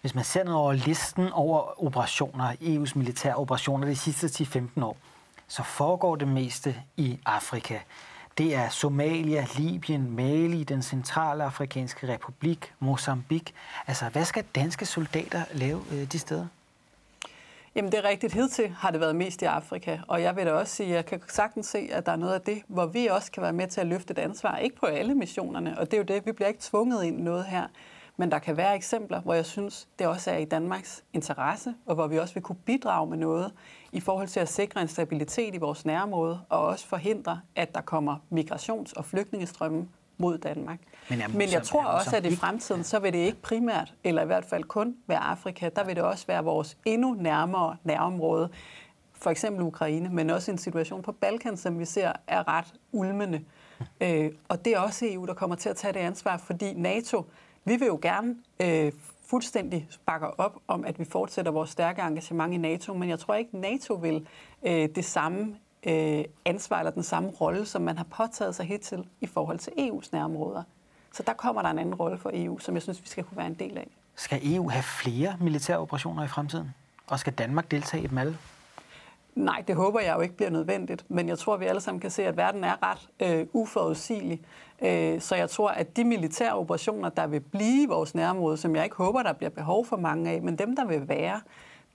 Hvis 0.00 0.14
man 0.14 0.24
ser 0.24 0.44
ned 0.44 0.52
over 0.52 0.72
listen 0.72 1.32
over 1.32 1.84
operationer, 1.84 2.52
EU's 2.52 2.98
militære 2.98 3.34
operationer 3.34 3.86
de 3.86 3.96
sidste 3.96 4.26
10-15 4.26 4.84
år, 4.84 4.96
så 5.48 5.62
foregår 5.62 6.16
det 6.16 6.28
meste 6.28 6.76
i 6.96 7.18
Afrika. 7.26 7.78
Det 8.38 8.54
er 8.54 8.68
Somalia, 8.68 9.46
Libyen, 9.56 10.10
Mali, 10.10 10.64
den 10.64 10.82
centrale 10.82 11.44
afrikanske 11.44 12.08
republik, 12.08 12.74
Mozambique. 12.80 13.54
Altså, 13.86 14.08
hvad 14.08 14.24
skal 14.24 14.44
danske 14.54 14.86
soldater 14.86 15.42
lave 15.52 15.82
øh, 15.92 16.12
de 16.12 16.18
steder? 16.18 16.46
Jamen 17.76 17.92
det 17.92 17.98
er 17.98 18.08
rigtigt. 18.08 18.32
Hidtil 18.32 18.68
har 18.68 18.90
det 18.90 19.00
været 19.00 19.16
mest 19.16 19.42
i 19.42 19.44
Afrika, 19.44 19.98
og 20.08 20.22
jeg 20.22 20.36
vil 20.36 20.46
da 20.46 20.52
også 20.52 20.74
sige, 20.74 20.88
at 20.88 20.94
jeg 20.94 21.06
kan 21.06 21.20
sagtens 21.28 21.66
se, 21.66 21.88
at 21.92 22.06
der 22.06 22.12
er 22.12 22.16
noget 22.16 22.34
af 22.34 22.40
det, 22.40 22.62
hvor 22.68 22.86
vi 22.86 23.06
også 23.06 23.32
kan 23.32 23.42
være 23.42 23.52
med 23.52 23.66
til 23.66 23.80
at 23.80 23.86
løfte 23.86 24.12
et 24.12 24.18
ansvar. 24.18 24.56
Ikke 24.56 24.76
på 24.76 24.86
alle 24.86 25.14
missionerne, 25.14 25.78
og 25.78 25.90
det 25.90 25.94
er 25.94 25.98
jo 25.98 26.04
det, 26.04 26.26
vi 26.26 26.32
bliver 26.32 26.48
ikke 26.48 26.60
tvunget 26.62 27.04
ind 27.04 27.20
i 27.20 27.22
noget 27.22 27.44
her. 27.44 27.66
Men 28.16 28.30
der 28.30 28.38
kan 28.38 28.56
være 28.56 28.76
eksempler, 28.76 29.20
hvor 29.20 29.34
jeg 29.34 29.46
synes, 29.46 29.88
det 29.98 30.06
også 30.06 30.30
er 30.30 30.36
i 30.36 30.44
Danmarks 30.44 31.04
interesse, 31.12 31.74
og 31.86 31.94
hvor 31.94 32.06
vi 32.06 32.18
også 32.18 32.34
vil 32.34 32.42
kunne 32.42 32.58
bidrage 32.64 33.10
med 33.10 33.18
noget 33.18 33.52
i 33.92 34.00
forhold 34.00 34.28
til 34.28 34.40
at 34.40 34.48
sikre 34.48 34.82
en 34.82 34.88
stabilitet 34.88 35.54
i 35.54 35.58
vores 35.58 35.84
nærområde, 35.84 36.40
og 36.48 36.66
også 36.66 36.86
forhindre, 36.86 37.40
at 37.56 37.74
der 37.74 37.80
kommer 37.80 38.16
migrations- 38.30 38.92
og 38.96 39.04
flygtningestrømme 39.04 39.88
mod 40.18 40.38
Danmark. 40.38 40.78
Men, 41.10 41.18
jamen, 41.18 41.38
Men 41.38 41.52
jeg 41.52 41.62
tror 41.62 41.84
også, 41.84 42.16
at 42.16 42.26
i 42.26 42.36
fremtiden, 42.36 42.84
så 42.84 42.98
vil 42.98 43.12
det 43.12 43.18
ikke 43.18 43.42
primært, 43.42 43.94
eller 44.04 44.22
i 44.22 44.26
hvert 44.26 44.44
fald 44.44 44.64
kun 44.64 44.96
være 45.06 45.18
Afrika. 45.18 45.68
Der 45.76 45.84
vil 45.84 45.96
det 45.96 46.04
også 46.04 46.26
være 46.26 46.44
vores 46.44 46.76
endnu 46.84 47.14
nærmere 47.14 47.76
nærområde. 47.84 48.48
For 49.12 49.30
eksempel 49.30 49.62
Ukraine, 49.62 50.08
men 50.08 50.30
også 50.30 50.50
en 50.50 50.58
situation 50.58 51.02
på 51.02 51.12
Balkan, 51.12 51.56
som 51.56 51.78
vi 51.78 51.84
ser 51.84 52.12
er 52.26 52.48
ret 52.48 52.74
ulmende. 52.92 53.40
Øh, 54.00 54.30
og 54.48 54.64
det 54.64 54.72
er 54.72 54.78
også 54.78 55.06
EU, 55.08 55.24
der 55.26 55.34
kommer 55.34 55.56
til 55.56 55.68
at 55.68 55.76
tage 55.76 55.92
det 55.92 56.00
ansvar, 56.00 56.36
fordi 56.36 56.74
NATO, 56.74 57.24
vi 57.64 57.76
vil 57.76 57.86
jo 57.86 57.98
gerne 58.02 58.36
øh, 58.60 58.92
fuldstændig 59.26 59.88
bakke 60.06 60.40
op 60.40 60.58
om, 60.68 60.84
at 60.84 60.98
vi 60.98 61.04
fortsætter 61.04 61.52
vores 61.52 61.70
stærke 61.70 62.02
engagement 62.02 62.54
i 62.54 62.56
NATO, 62.56 62.94
men 62.94 63.08
jeg 63.08 63.18
tror 63.18 63.34
ikke, 63.34 63.58
NATO 63.58 63.94
vil 63.94 64.26
øh, 64.66 64.88
det 64.94 65.04
samme 65.04 65.56
øh, 65.86 66.24
ansvar 66.44 66.78
eller 66.78 66.90
den 66.90 67.02
samme 67.02 67.30
rolle, 67.30 67.66
som 67.66 67.82
man 67.82 67.96
har 67.96 68.04
påtaget 68.04 68.54
sig 68.54 68.66
hittil 68.66 69.06
i 69.20 69.26
forhold 69.26 69.58
til 69.58 69.70
EU's 69.70 70.08
nærområder. 70.12 70.62
Så 71.12 71.22
der 71.22 71.32
kommer 71.32 71.62
der 71.62 71.68
en 71.68 71.78
anden 71.78 71.94
rolle 71.94 72.18
for 72.18 72.30
EU, 72.34 72.58
som 72.58 72.74
jeg 72.74 72.82
synes, 72.82 73.02
vi 73.02 73.08
skal 73.08 73.24
kunne 73.24 73.36
være 73.36 73.46
en 73.46 73.54
del 73.54 73.78
af. 73.78 73.88
Skal 74.14 74.54
EU 74.54 74.68
have 74.68 74.82
flere 74.82 75.36
militære 75.40 75.78
operationer 75.78 76.24
i 76.24 76.28
fremtiden? 76.28 76.74
Og 77.06 77.18
skal 77.18 77.32
Danmark 77.32 77.70
deltage 77.70 78.02
i 78.02 78.06
dem 78.06 78.18
alle? 78.18 78.38
Nej, 79.34 79.64
det 79.68 79.76
håber 79.76 80.00
jeg 80.00 80.16
jo 80.16 80.20
ikke 80.20 80.36
bliver 80.36 80.50
nødvendigt, 80.50 81.04
men 81.08 81.28
jeg 81.28 81.38
tror, 81.38 81.54
at 81.54 81.60
vi 81.60 81.64
alle 81.64 81.80
sammen 81.80 82.00
kan 82.00 82.10
se, 82.10 82.26
at 82.26 82.36
verden 82.36 82.64
er 82.64 82.74
ret 82.82 83.08
øh, 83.20 83.46
uforudsigelig. 83.52 84.40
Øh, 84.82 85.20
så 85.20 85.36
jeg 85.36 85.50
tror, 85.50 85.70
at 85.70 85.96
de 85.96 86.04
militære 86.04 86.52
operationer, 86.52 87.08
der 87.08 87.26
vil 87.26 87.40
blive 87.40 87.82
i 87.82 87.86
vores 87.86 88.14
nærområde, 88.14 88.56
som 88.56 88.76
jeg 88.76 88.84
ikke 88.84 88.96
håber, 88.96 89.22
der 89.22 89.32
bliver 89.32 89.50
behov 89.50 89.86
for 89.86 89.96
mange 89.96 90.30
af, 90.30 90.42
men 90.42 90.56
dem, 90.58 90.76
der 90.76 90.84
vil 90.84 91.08
være, 91.08 91.40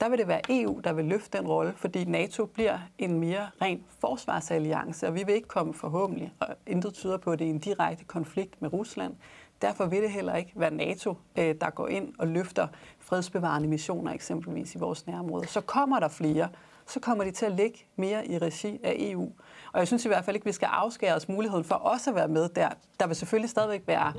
der 0.02 0.08
vil 0.08 0.18
det 0.18 0.28
være 0.28 0.40
EU, 0.48 0.80
der 0.84 0.92
vil 0.92 1.04
løfte 1.04 1.38
den 1.38 1.46
rolle, 1.46 1.72
fordi 1.76 2.04
NATO 2.04 2.46
bliver 2.46 2.78
en 2.98 3.20
mere 3.20 3.46
ren 3.62 3.84
forsvarsalliance, 4.00 5.06
og 5.06 5.14
vi 5.14 5.22
vil 5.26 5.34
ikke 5.34 5.48
komme 5.48 5.74
forhåbentlig, 5.74 6.32
og 6.40 6.48
intet 6.66 6.94
tyder 6.94 7.16
på, 7.16 7.30
at 7.30 7.38
det 7.38 7.46
er 7.46 7.50
en 7.50 7.58
direkte 7.58 8.04
konflikt 8.04 8.62
med 8.62 8.72
Rusland. 8.72 9.14
Derfor 9.62 9.86
vil 9.86 10.02
det 10.02 10.10
heller 10.10 10.36
ikke 10.36 10.52
være 10.56 10.74
NATO, 10.74 11.14
øh, 11.38 11.54
der 11.60 11.70
går 11.70 11.88
ind 11.88 12.14
og 12.18 12.26
løfter 12.26 12.68
fredsbevarende 13.00 13.68
missioner 13.68 14.12
eksempelvis 14.12 14.74
i 14.74 14.78
vores 14.78 15.06
nærområde. 15.06 15.46
Så 15.46 15.60
kommer 15.60 16.00
der 16.00 16.08
flere, 16.08 16.48
så 16.86 17.00
kommer 17.00 17.24
de 17.24 17.30
til 17.30 17.46
at 17.46 17.52
ligge 17.52 17.78
mere 17.96 18.26
i 18.26 18.38
regi 18.38 18.80
af 18.82 18.94
EU. 18.98 19.32
Og 19.72 19.78
jeg 19.78 19.86
synes 19.86 20.04
i 20.04 20.08
hvert 20.08 20.24
fald 20.24 20.36
ikke, 20.36 20.44
at 20.44 20.46
vi 20.46 20.52
skal 20.52 20.68
afskære 20.72 21.14
os 21.14 21.28
muligheden 21.28 21.64
for 21.64 21.74
også 21.74 22.10
at 22.10 22.16
være 22.16 22.28
med 22.28 22.48
der. 22.48 22.68
Der 23.00 23.06
vil 23.06 23.16
selvfølgelig 23.16 23.50
stadigvæk 23.50 23.82
være 23.86 24.12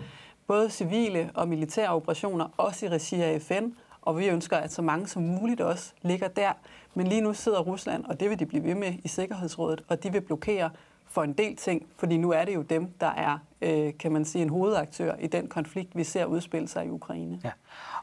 både 0.47 0.69
civile 0.69 1.31
og 1.33 1.47
militære 1.47 1.89
operationer, 1.89 2.47
også 2.57 2.85
i 2.85 2.89
regi 2.89 3.21
af 3.21 3.41
FN, 3.41 3.69
og 4.05 4.19
vi 4.19 4.27
ønsker, 4.27 4.57
at 4.57 4.73
så 4.73 4.81
mange 4.81 5.07
som 5.07 5.23
muligt 5.23 5.61
også 5.61 5.93
ligger 6.01 6.27
der. 6.27 6.51
Men 6.93 7.07
lige 7.07 7.21
nu 7.21 7.33
sidder 7.33 7.59
Rusland, 7.59 8.05
og 8.05 8.19
det 8.19 8.29
vil 8.29 8.39
de 8.39 8.45
blive 8.45 8.63
ved 8.63 8.75
med 8.75 8.93
i 9.03 9.07
Sikkerhedsrådet, 9.07 9.83
og 9.87 10.03
de 10.03 10.11
vil 10.11 10.21
blokere 10.21 10.69
for 11.07 11.23
en 11.23 11.33
del 11.33 11.55
ting, 11.55 11.85
fordi 11.97 12.17
nu 12.17 12.31
er 12.31 12.45
det 12.45 12.55
jo 12.55 12.61
dem, 12.61 12.91
der 13.01 13.07
er, 13.07 13.37
øh, 13.61 13.93
kan 13.99 14.11
man 14.11 14.25
sige, 14.25 14.41
en 14.41 14.49
hovedaktør 14.49 15.15
i 15.19 15.27
den 15.27 15.47
konflikt, 15.47 15.95
vi 15.95 16.03
ser 16.03 16.25
udspille 16.25 16.67
sig 16.67 16.85
i 16.85 16.89
Ukraine. 16.89 17.39
Ja. 17.43 17.51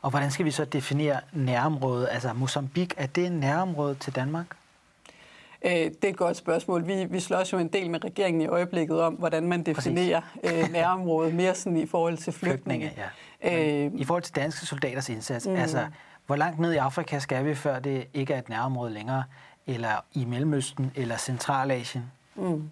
Og 0.02 0.10
hvordan 0.10 0.30
skal 0.30 0.44
vi 0.44 0.50
så 0.50 0.64
definere 0.64 1.20
nærområdet? 1.32 2.08
Altså 2.10 2.32
Mozambique, 2.32 2.98
er 3.02 3.06
det 3.06 3.32
nærområde 3.32 3.94
til 3.94 4.14
Danmark? 4.14 4.46
Øh, 5.64 5.72
det 5.72 6.04
er 6.04 6.08
et 6.08 6.16
godt 6.16 6.36
spørgsmål. 6.36 6.86
Vi, 6.86 7.04
vi 7.04 7.20
slås 7.20 7.52
jo 7.52 7.58
en 7.58 7.68
del 7.68 7.90
med 7.90 8.04
regeringen 8.04 8.42
i 8.42 8.46
øjeblikket 8.46 9.00
om, 9.00 9.14
hvordan 9.14 9.48
man 9.48 9.62
definerer 9.62 10.20
øh, 10.44 10.72
nærområdet 10.72 11.34
mere 11.34 11.54
sådan 11.54 11.76
i 11.76 11.86
forhold 11.86 12.16
til 12.16 12.32
flygtninge. 12.32 12.86
flygtninge 12.86 12.92
ja. 12.96 13.08
Øh, 13.44 13.90
I 13.94 14.04
forhold 14.04 14.22
til 14.22 14.34
danske 14.34 14.66
soldaters 14.66 15.08
indsats, 15.08 15.46
mm. 15.46 15.54
altså 15.54 15.86
hvor 16.26 16.36
langt 16.36 16.58
ned 16.58 16.72
i 16.72 16.76
Afrika 16.76 17.18
skal 17.18 17.44
vi, 17.44 17.54
før 17.54 17.78
det 17.78 18.06
ikke 18.14 18.34
er 18.34 18.38
et 18.38 18.48
nærområde 18.48 18.92
længere, 18.92 19.24
eller 19.66 20.04
i 20.12 20.24
Mellemøsten, 20.24 20.92
eller 20.94 21.16
Centralasien? 21.16 22.04
Mm. 22.36 22.70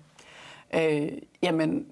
Øh, 0.75 1.09
jamen, 1.43 1.87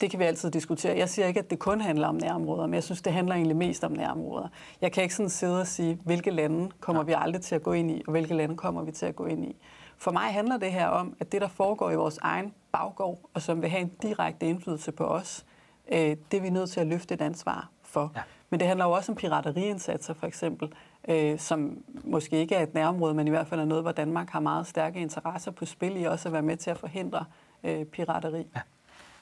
det 0.00 0.10
kan 0.10 0.18
vi 0.18 0.24
altid 0.24 0.50
diskutere. 0.50 0.96
Jeg 0.96 1.08
siger 1.08 1.26
ikke, 1.26 1.40
at 1.40 1.50
det 1.50 1.58
kun 1.58 1.80
handler 1.80 2.08
om 2.08 2.14
nærområder, 2.14 2.66
men 2.66 2.74
jeg 2.74 2.84
synes, 2.84 3.02
det 3.02 3.12
handler 3.12 3.34
egentlig 3.34 3.56
mest 3.56 3.84
om 3.84 3.92
nærområder. 3.92 4.48
Jeg 4.80 4.92
kan 4.92 5.02
ikke 5.02 5.14
sådan 5.14 5.30
sidde 5.30 5.60
og 5.60 5.66
sige, 5.66 5.98
hvilke 6.04 6.30
lande 6.30 6.70
kommer 6.80 7.02
vi 7.02 7.14
aldrig 7.16 7.42
til 7.42 7.54
at 7.54 7.62
gå 7.62 7.72
ind 7.72 7.90
i, 7.90 8.02
og 8.06 8.10
hvilke 8.10 8.34
lande 8.34 8.56
kommer 8.56 8.82
vi 8.82 8.92
til 8.92 9.06
at 9.06 9.16
gå 9.16 9.26
ind 9.26 9.44
i. 9.44 9.56
For 9.98 10.10
mig 10.10 10.22
handler 10.32 10.56
det 10.56 10.72
her 10.72 10.86
om, 10.86 11.16
at 11.20 11.32
det, 11.32 11.40
der 11.40 11.48
foregår 11.48 11.90
i 11.90 11.94
vores 11.94 12.18
egen 12.22 12.52
baggård, 12.72 13.18
og 13.34 13.42
som 13.42 13.62
vil 13.62 13.70
have 13.70 13.80
en 13.80 13.90
direkte 14.02 14.46
indflydelse 14.46 14.92
på 14.92 15.04
os, 15.04 15.46
øh, 15.92 15.98
det 15.98 16.36
er 16.36 16.40
vi 16.40 16.50
nødt 16.50 16.70
til 16.70 16.80
at 16.80 16.86
løfte 16.86 17.14
et 17.14 17.20
ansvar 17.20 17.70
for. 17.90 18.12
Ja. 18.16 18.20
Men 18.50 18.60
det 18.60 18.68
handler 18.68 18.84
jo 18.84 18.90
også 18.90 19.12
om 19.12 19.16
pirateriindsatser, 19.16 20.14
for 20.14 20.26
eksempel, 20.26 20.72
øh, 21.08 21.38
som 21.38 21.82
måske 22.04 22.36
ikke 22.36 22.54
er 22.54 22.62
et 22.62 22.74
nærområde, 22.74 23.14
men 23.14 23.26
i 23.26 23.30
hvert 23.30 23.46
fald 23.46 23.60
er 23.60 23.64
noget, 23.64 23.84
hvor 23.84 23.92
Danmark 23.92 24.30
har 24.30 24.40
meget 24.40 24.66
stærke 24.66 25.00
interesser 25.00 25.50
på 25.50 25.64
spil 25.66 26.00
i 26.00 26.04
også 26.04 26.28
at 26.28 26.32
være 26.32 26.42
med 26.42 26.56
til 26.56 26.70
at 26.70 26.78
forhindre 26.78 27.24
øh, 27.64 27.84
pirateri. 27.84 28.46
Ja. 28.56 28.60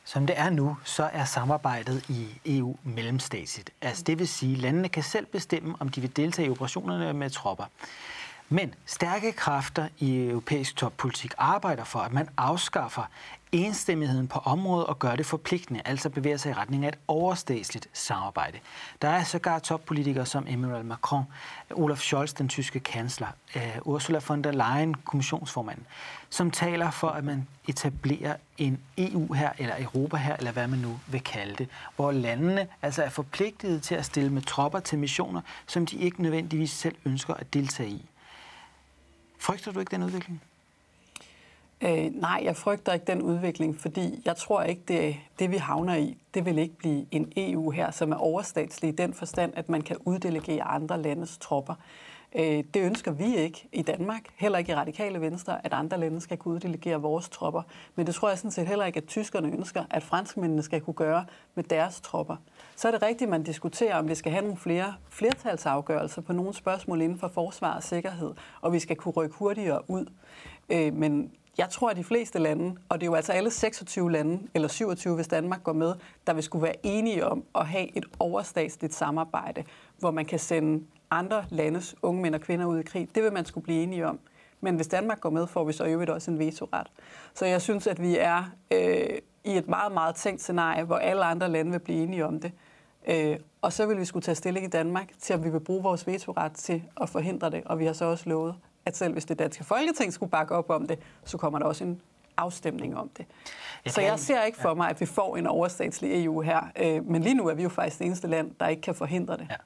Som 0.05 0.27
det 0.27 0.39
er 0.39 0.51
nu, 0.51 0.77
så 0.85 1.11
er 1.13 1.25
samarbejdet 1.25 2.09
i 2.09 2.27
EU 2.59 2.77
mellemstatsligt. 2.83 3.71
Altså 3.81 4.03
det 4.03 4.19
vil 4.19 4.29
sige, 4.29 4.53
at 4.53 4.59
landene 4.59 4.89
kan 4.89 5.03
selv 5.03 5.27
bestemme, 5.27 5.75
om 5.81 5.89
de 5.89 6.01
vil 6.01 6.17
deltage 6.17 6.49
i 6.49 6.51
operationerne 6.51 7.13
med 7.13 7.31
tropper. 7.31 7.65
Men 8.49 8.75
stærke 8.87 9.33
kræfter 9.33 9.89
i 9.99 10.29
europæisk 10.29 10.77
toppolitik 10.77 11.35
arbejder 11.39 11.85
for, 11.85 11.99
at 11.99 12.13
man 12.13 12.29
afskaffer 12.37 13.11
enstemmigheden 13.53 14.29
på 14.29 14.39
området 14.39 14.87
og 14.87 14.99
gøre 14.99 15.17
det 15.17 15.27
forpligtende, 15.27 15.81
altså 15.85 16.11
bevæge 16.11 16.39
sig 16.39 16.51
i 16.51 16.55
retning 16.55 16.85
af 16.85 16.89
et 16.89 16.99
overstatsligt 17.09 17.89
samarbejde. 17.93 18.59
Der 19.03 19.09
er 19.09 19.25
sågar 19.25 19.59
toppolitikere 19.59 20.27
som 20.27 20.47
Emmanuel 20.49 20.85
Macron, 20.85 21.25
Olaf 21.71 21.99
Scholz, 21.99 22.33
den 22.35 22.49
tyske 22.49 22.81
kansler, 22.81 23.29
uh, 23.57 23.63
Ursula 23.83 24.21
von 24.29 24.45
der 24.45 24.53
Leyen, 24.53 24.95
kommissionsformanden, 24.95 25.87
som 26.31 26.51
taler 26.51 26.91
for, 26.91 27.09
at 27.09 27.25
man 27.25 27.49
etablerer 27.69 28.37
en 28.59 28.79
EU 28.99 29.33
her, 29.33 29.51
eller 29.59 29.75
Europa 29.79 30.17
her, 30.17 30.37
eller 30.37 30.53
hvad 30.53 30.69
man 30.69 30.79
nu 30.79 31.01
vil 31.07 31.21
kalde 31.21 31.55
det, 31.55 31.69
hvor 31.97 32.13
landene 32.13 32.67
altså 32.83 33.03
er 33.03 33.09
forpligtet 33.09 33.83
til 33.83 33.95
at 33.95 34.05
stille 34.05 34.31
med 34.31 34.43
tropper 34.43 34.81
til 34.81 34.99
missioner, 34.99 35.41
som 35.67 35.87
de 35.87 35.97
ikke 35.97 36.23
nødvendigvis 36.23 36.71
selv 36.71 36.97
ønsker 37.05 37.35
at 37.35 37.55
deltage 37.55 37.91
i. 37.91 38.09
Frygter 39.39 39.73
du 39.73 39.81
ikke 39.81 39.91
den 39.91 40.03
udvikling? 40.03 40.43
Øh, 41.81 42.11
nej, 42.15 42.41
jeg 42.45 42.57
frygter 42.57 42.93
ikke 42.93 43.07
den 43.07 43.23
udvikling, 43.23 43.81
fordi 43.81 44.23
jeg 44.25 44.37
tror 44.37 44.63
ikke, 44.63 44.83
det, 44.89 45.17
det 45.39 45.51
vi 45.51 45.57
havner 45.57 45.95
i, 45.95 46.17
det 46.35 46.45
vil 46.45 46.59
ikke 46.59 46.79
blive 46.79 47.07
en 47.11 47.33
EU 47.37 47.71
her, 47.71 47.91
som 47.91 48.13
er 48.13 48.17
overstatslig 48.17 48.89
i 48.89 48.97
den 48.97 49.15
forstand, 49.15 49.53
at 49.57 49.69
man 49.69 49.83
kan 49.83 49.97
uddelegere 50.05 50.63
andre 50.63 51.03
landes 51.03 51.39
tropper. 51.39 51.75
Øh, 52.35 52.65
det 52.75 52.77
ønsker 52.77 53.11
vi 53.11 53.37
ikke 53.37 53.69
i 53.73 53.83
Danmark, 53.83 54.23
heller 54.37 54.59
ikke 54.59 54.73
i 54.73 54.75
Radikale 54.75 55.21
Venstre, 55.21 55.67
at 55.67 55.73
andre 55.73 56.01
lande 56.01 56.21
skal 56.21 56.37
kunne 56.37 56.55
uddelegere 56.55 57.01
vores 57.01 57.29
tropper. 57.29 57.63
Men 57.95 58.07
det 58.07 58.15
tror 58.15 58.29
jeg 58.29 58.39
sådan 58.39 58.51
set 58.51 58.67
heller 58.67 58.85
ikke, 58.85 58.97
at 58.97 59.07
tyskerne 59.07 59.49
ønsker, 59.49 59.85
at 59.91 60.03
franskmændene 60.03 60.63
skal 60.63 60.81
kunne 60.81 60.95
gøre 60.95 61.25
med 61.55 61.65
deres 61.65 62.01
tropper. 62.01 62.37
Så 62.77 62.89
er 62.89 62.93
det 62.93 63.03
rigtigt, 63.03 63.31
man 63.31 63.43
diskuterer, 63.43 63.99
om 63.99 64.09
vi 64.09 64.15
skal 64.15 64.33
have 64.33 64.43
nogle 64.43 64.57
flere 64.57 64.95
flertalsafgørelser 65.09 66.23
på 66.23 66.33
nogle 66.33 66.55
spørgsmål 66.55 67.01
inden 67.01 67.19
for 67.19 67.29
forsvar 67.29 67.77
og 67.77 67.83
sikkerhed, 67.83 68.35
og 68.61 68.73
vi 68.73 68.79
skal 68.79 68.97
kunne 68.97 69.13
rykke 69.13 69.37
hurtigere 69.37 69.91
ud. 69.91 70.07
Øh, 70.71 70.95
men 70.95 71.31
jeg 71.59 71.69
tror, 71.71 71.91
at 71.91 71.97
de 71.97 72.05
fleste 72.05 72.39
lande, 72.39 72.77
og 72.89 73.01
det 73.01 73.07
er 73.07 73.11
jo 73.11 73.15
altså 73.15 73.33
alle 73.33 73.51
26 73.51 74.13
lande, 74.13 74.49
eller 74.55 74.69
27, 74.69 75.15
hvis 75.15 75.29
Danmark 75.29 75.63
går 75.63 75.73
med, 75.73 75.95
der 76.27 76.33
vil 76.33 76.43
skulle 76.43 76.63
være 76.63 76.87
enige 76.87 77.27
om 77.27 77.45
at 77.55 77.67
have 77.67 77.97
et 77.97 78.05
overstatsligt 78.19 78.95
samarbejde, 78.95 79.65
hvor 79.99 80.11
man 80.11 80.25
kan 80.25 80.39
sende 80.39 80.85
andre 81.11 81.45
landes 81.49 81.95
unge 82.03 82.23
mænd 82.23 82.35
og 82.35 82.41
kvinder 82.41 82.67
ud 82.67 82.79
i 82.79 82.83
krig. 82.83 83.09
Det 83.15 83.23
vil 83.23 83.33
man 83.33 83.45
skulle 83.45 83.65
blive 83.65 83.83
enige 83.83 84.07
om. 84.07 84.19
Men 84.61 84.77
hvis 84.77 84.87
Danmark 84.87 85.21
går 85.21 85.31
med, 85.31 85.47
får 85.47 85.65
vi 85.65 85.73
så 85.73 85.85
i 85.85 85.93
øvrigt 85.93 86.11
også 86.11 86.31
en 86.31 86.39
vetoret. 86.39 86.87
Så 87.35 87.47
jeg 87.47 87.63
synes, 87.63 87.87
at 87.87 88.03
vi 88.03 88.17
er 88.19 88.45
øh, 88.71 89.19
i 89.45 89.57
et 89.57 89.69
meget, 89.69 89.93
meget 89.93 90.15
tænkt 90.15 90.41
scenarie, 90.41 90.85
hvor 90.85 90.97
alle 90.97 91.25
andre 91.25 91.49
lande 91.49 91.71
vil 91.71 91.79
blive 91.79 92.03
enige 92.03 92.27
om 92.27 92.41
det. 92.41 92.53
Øh, 93.09 93.37
og 93.63 93.73
så 93.73 93.87
vil 93.87 93.99
vi 93.99 94.05
skulle 94.05 94.23
tage 94.23 94.35
stilling 94.35 94.67
i 94.67 94.69
Danmark 94.69 95.11
til, 95.19 95.33
at 95.35 95.45
vi 95.45 95.51
vil 95.51 95.61
bruge 95.61 95.83
vores 95.83 96.07
vetoret 96.07 96.53
til 96.53 96.83
at 97.01 97.09
forhindre 97.09 97.51
det. 97.51 97.63
Og 97.67 97.79
vi 97.79 97.87
har 97.87 97.93
så 97.93 98.05
også 98.05 98.29
lovet, 98.29 98.55
at 98.89 98.97
selv 98.97 99.13
hvis 99.13 99.25
det 99.25 99.39
danske 99.39 99.65
folketing 99.65 100.13
skulle 100.13 100.31
bakke 100.31 100.55
op 100.55 100.71
om 100.71 100.87
det, 100.87 100.99
så 101.25 101.39
kommer 101.39 101.59
der 101.59 101.67
også 101.67 101.85
en 101.85 102.01
afstemning 102.37 102.97
om 102.97 103.11
det. 103.17 103.27
Så 103.87 104.01
jeg 104.01 104.19
ser 104.19 104.43
ikke 104.43 104.59
for 104.61 104.75
mig, 104.75 104.91
at 104.91 105.01
vi 105.01 105.07
får 105.07 105.37
en 105.37 105.47
overstatslig 105.47 106.25
EU 106.25 106.41
her. 106.41 106.61
Øh, 106.77 107.05
men 107.05 107.23
lige 107.23 107.35
nu 107.35 107.49
er 107.49 107.55
vi 107.55 107.63
jo 107.63 107.69
faktisk 107.69 107.99
det 107.99 108.07
eneste 108.07 108.29
land, 108.29 108.51
der 108.61 108.69
ikke 108.69 108.83
kan 108.83 108.95
forhindre 108.95 109.37
det. 109.37 109.47
Ja. 109.51 109.57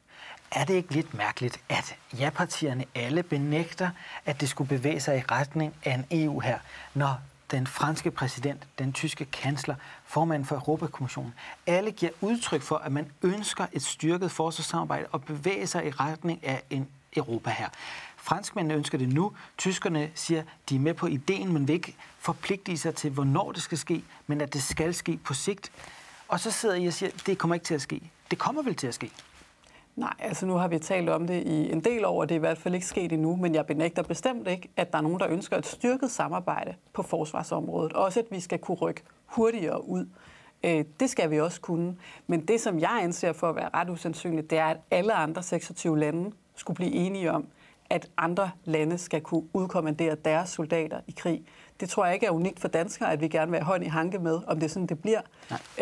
Er 0.60 0.64
det 0.64 0.74
ikke 0.74 0.92
lidt 0.92 1.14
mærkeligt, 1.14 1.60
at 1.68 1.96
ja-partierne 2.18 2.84
alle 2.94 3.22
benægter, 3.22 3.90
at 4.26 4.40
det 4.40 4.48
skulle 4.48 4.68
bevæge 4.68 5.00
sig 5.00 5.18
i 5.18 5.22
retning 5.30 5.74
af 5.84 5.94
en 5.94 6.04
EU 6.10 6.40
her, 6.40 6.58
når 6.94 7.20
den 7.50 7.66
franske 7.66 8.10
præsident, 8.10 8.66
den 8.78 8.92
tyske 8.92 9.24
kansler, 9.24 9.74
formanden 10.04 10.46
for 10.46 10.56
Europakommissionen, 10.56 11.34
alle 11.66 11.90
giver 11.90 12.12
udtryk 12.20 12.62
for, 12.62 12.76
at 12.76 12.92
man 12.92 13.10
ønsker 13.22 13.66
et 13.72 13.82
styrket 13.82 14.30
forsvarssamarbejde 14.30 15.06
og 15.12 15.24
bevæge 15.24 15.66
sig 15.66 15.86
i 15.86 15.90
retning 15.90 16.46
af 16.46 16.62
en 16.70 16.88
Europa 17.16 17.50
her. 17.50 17.68
Franskmændene 18.22 18.74
ønsker 18.74 18.98
det 18.98 19.14
nu. 19.14 19.32
Tyskerne 19.58 20.10
siger, 20.14 20.42
de 20.68 20.76
er 20.76 20.80
med 20.80 20.94
på 20.94 21.06
ideen, 21.06 21.52
men 21.52 21.68
vil 21.68 21.74
ikke 21.74 21.96
forpligte 22.18 22.76
sig 22.76 22.94
til, 22.94 23.10
hvornår 23.10 23.52
det 23.52 23.62
skal 23.62 23.78
ske, 23.78 24.04
men 24.26 24.40
at 24.40 24.52
det 24.52 24.62
skal 24.62 24.94
ske 24.94 25.16
på 25.24 25.34
sigt. 25.34 25.72
Og 26.28 26.40
så 26.40 26.50
sidder 26.50 26.74
I 26.74 26.86
og 26.86 26.92
siger, 26.92 27.10
det 27.26 27.38
kommer 27.38 27.54
ikke 27.54 27.64
til 27.64 27.74
at 27.74 27.80
ske. 27.80 28.00
Det 28.30 28.38
kommer 28.38 28.62
vel 28.62 28.74
til 28.74 28.86
at 28.86 28.94
ske? 28.94 29.10
Nej, 29.96 30.14
altså 30.18 30.46
nu 30.46 30.54
har 30.54 30.68
vi 30.68 30.78
talt 30.78 31.08
om 31.08 31.26
det 31.26 31.42
i 31.42 31.72
en 31.72 31.80
del 31.80 32.04
år, 32.04 32.20
og 32.20 32.28
det 32.28 32.34
er 32.34 32.38
i 32.38 32.40
hvert 32.40 32.58
fald 32.58 32.74
ikke 32.74 32.86
sket 32.86 33.12
endnu, 33.12 33.36
men 33.36 33.54
jeg 33.54 33.66
benægter 33.66 34.02
bestemt 34.02 34.48
ikke, 34.48 34.68
at 34.76 34.92
der 34.92 34.98
er 34.98 35.02
nogen, 35.02 35.20
der 35.20 35.28
ønsker 35.28 35.56
et 35.56 35.66
styrket 35.66 36.10
samarbejde 36.10 36.74
på 36.92 37.02
forsvarsområdet. 37.02 37.92
Også 37.92 38.20
at 38.20 38.26
vi 38.30 38.40
skal 38.40 38.58
kunne 38.58 38.76
rykke 38.76 39.02
hurtigere 39.26 39.88
ud. 39.88 40.06
Øh, 40.64 40.84
det 41.00 41.10
skal 41.10 41.30
vi 41.30 41.40
også 41.40 41.60
kunne. 41.60 41.96
Men 42.26 42.46
det, 42.48 42.60
som 42.60 42.78
jeg 42.78 42.98
anser 43.02 43.32
for 43.32 43.48
at 43.48 43.56
være 43.56 43.70
ret 43.74 43.90
usandsynligt, 43.90 44.50
det 44.50 44.58
er, 44.58 44.66
at 44.66 44.76
alle 44.90 45.14
andre 45.14 45.42
26 45.42 45.98
lande 45.98 46.32
skulle 46.56 46.74
blive 46.74 46.92
enige 46.92 47.32
om, 47.32 47.46
at 47.92 48.08
andre 48.16 48.50
lande 48.64 48.98
skal 48.98 49.20
kunne 49.20 49.42
udkommandere 49.52 50.14
deres 50.24 50.48
soldater 50.48 51.00
i 51.06 51.14
krig. 51.16 51.42
Det 51.80 51.88
tror 51.88 52.04
jeg 52.04 52.14
ikke 52.14 52.26
er 52.26 52.30
unikt 52.30 52.60
for 52.60 52.68
danskere, 52.68 53.12
at 53.12 53.20
vi 53.20 53.28
gerne 53.28 53.50
vil 53.50 53.60
have 53.60 53.66
hånd 53.66 53.84
i 53.84 53.86
hanke 53.86 54.18
med, 54.18 54.40
om 54.46 54.56
det 54.56 54.64
er 54.64 54.68
sådan, 54.68 54.86
det 54.86 54.98
bliver. 55.02 55.20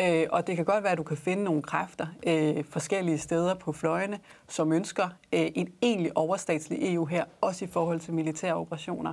Øh, 0.01 0.27
og 0.31 0.47
det 0.47 0.57
kan 0.57 0.65
godt 0.65 0.83
være, 0.85 0.93
at 0.93 0.99
du 0.99 1.03
kan 1.03 1.17
finde 1.17 1.45
nogle 1.45 1.63
kræfter 1.63 2.07
øh, 2.27 2.65
forskellige 2.65 3.19
steder 3.19 3.55
på 3.55 3.73
fløjene, 3.73 4.19
som 4.49 4.73
ønsker 4.73 5.09
øh, 5.33 5.49
en 5.55 5.69
egentlig 5.83 6.17
overstatslig 6.17 6.95
EU 6.95 7.05
her, 7.05 7.25
også 7.41 7.65
i 7.65 7.69
forhold 7.69 8.01
til 8.01 8.15
militære 8.15 8.55
operationer. 8.55 9.13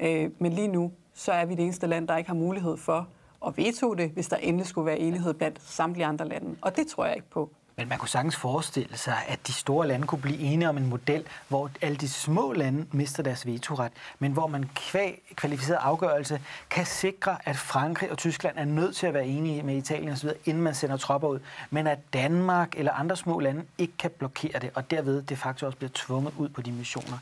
Øh, 0.00 0.30
men 0.38 0.52
lige 0.52 0.68
nu, 0.68 0.92
så 1.14 1.32
er 1.32 1.44
vi 1.44 1.54
det 1.54 1.64
eneste 1.64 1.86
land, 1.86 2.08
der 2.08 2.16
ikke 2.16 2.28
har 2.28 2.34
mulighed 2.34 2.76
for 2.76 3.08
at 3.46 3.56
veto 3.56 3.94
det, 3.94 4.10
hvis 4.10 4.28
der 4.28 4.36
endelig 4.36 4.66
skulle 4.66 4.86
være 4.86 4.98
enighed 4.98 5.34
blandt 5.34 5.62
samtlige 5.62 6.06
andre 6.06 6.28
lande. 6.28 6.56
Og 6.60 6.76
det 6.76 6.86
tror 6.86 7.04
jeg 7.04 7.16
ikke 7.16 7.30
på. 7.30 7.50
Men 7.76 7.88
man 7.88 7.98
kunne 7.98 8.08
sagtens 8.08 8.36
forestille 8.36 8.96
sig, 8.96 9.16
at 9.28 9.46
de 9.46 9.52
store 9.52 9.88
lande 9.88 10.06
kunne 10.06 10.20
blive 10.20 10.38
enige 10.38 10.68
om 10.68 10.76
en 10.76 10.86
model, 10.86 11.24
hvor 11.48 11.70
alle 11.80 11.96
de 11.96 12.08
små 12.08 12.52
lande 12.52 12.86
mister 12.92 13.22
deres 13.22 13.46
vetoret, 13.46 13.92
men 14.18 14.32
hvor 14.32 14.46
man 14.46 14.70
kvæg 14.74 15.22
kvalificeret 15.34 15.78
afgørelse 15.78 16.40
kan 16.70 16.86
sikre, 16.86 17.36
at 17.44 17.56
Frankrig 17.56 18.10
og 18.10 18.18
Tyskland 18.18 18.58
er 18.58 18.64
nødt 18.64 18.96
til 18.96 19.06
at 19.06 19.14
være 19.14 19.26
enige 19.26 19.62
med 19.62 19.76
Italien 19.76 20.12
osv., 20.12 20.30
inden 20.44 20.62
man 20.62 20.74
sender 20.74 20.96
tropper 20.96 21.28
ud, 21.28 21.38
men 21.70 21.86
at 21.86 21.98
Danmark 22.12 22.74
eller 22.76 22.92
andre 22.92 23.16
små 23.16 23.40
lande 23.40 23.64
ikke 23.78 23.96
kan 23.98 24.10
blokere 24.10 24.58
det, 24.58 24.70
og 24.74 24.90
derved 24.90 25.22
de 25.22 25.36
facto 25.36 25.66
også 25.66 25.78
bliver 25.78 25.90
tvunget 25.94 26.34
ud 26.38 26.48
på 26.48 26.62
de 26.62 26.72
missioner. 26.72 27.18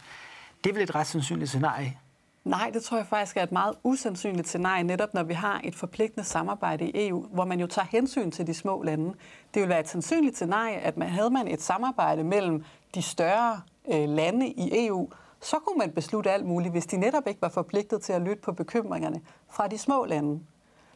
Det 0.64 0.70
er 0.70 0.74
vel 0.74 0.82
et 0.82 0.94
ret 0.94 1.06
sandsynligt 1.06 1.48
scenarie, 1.48 1.96
Nej, 2.44 2.70
det 2.74 2.82
tror 2.82 2.96
jeg 2.96 3.06
faktisk 3.06 3.36
er 3.36 3.42
et 3.42 3.52
meget 3.52 3.74
usandsynligt 3.84 4.48
scenarie, 4.48 4.82
netop 4.84 5.14
når 5.14 5.22
vi 5.22 5.34
har 5.34 5.60
et 5.64 5.74
forpligtende 5.74 6.24
samarbejde 6.24 6.90
i 6.90 7.08
EU, 7.08 7.26
hvor 7.32 7.44
man 7.44 7.60
jo 7.60 7.66
tager 7.66 7.86
hensyn 7.86 8.30
til 8.30 8.46
de 8.46 8.54
små 8.54 8.82
lande. 8.82 9.14
Det 9.54 9.62
vil 9.62 9.68
være 9.68 9.80
et 9.80 9.88
sandsynligt 9.88 10.36
scenarie, 10.36 10.76
at 10.76 10.96
man 10.96 11.08
havde 11.08 11.30
man 11.30 11.48
et 11.48 11.62
samarbejde 11.62 12.24
mellem 12.24 12.64
de 12.94 13.02
større 13.02 13.60
øh, 13.92 14.08
lande 14.08 14.48
i 14.48 14.86
EU, 14.86 15.08
så 15.40 15.56
kunne 15.56 15.78
man 15.78 15.90
beslutte 15.90 16.30
alt 16.30 16.46
muligt, 16.46 16.72
hvis 16.72 16.86
de 16.86 16.96
netop 16.96 17.28
ikke 17.28 17.42
var 17.42 17.48
forpligtet 17.48 18.02
til 18.02 18.12
at 18.12 18.22
lytte 18.22 18.42
på 18.42 18.52
bekymringerne 18.52 19.20
fra 19.50 19.68
de 19.68 19.78
små 19.78 20.04
lande. 20.04 20.40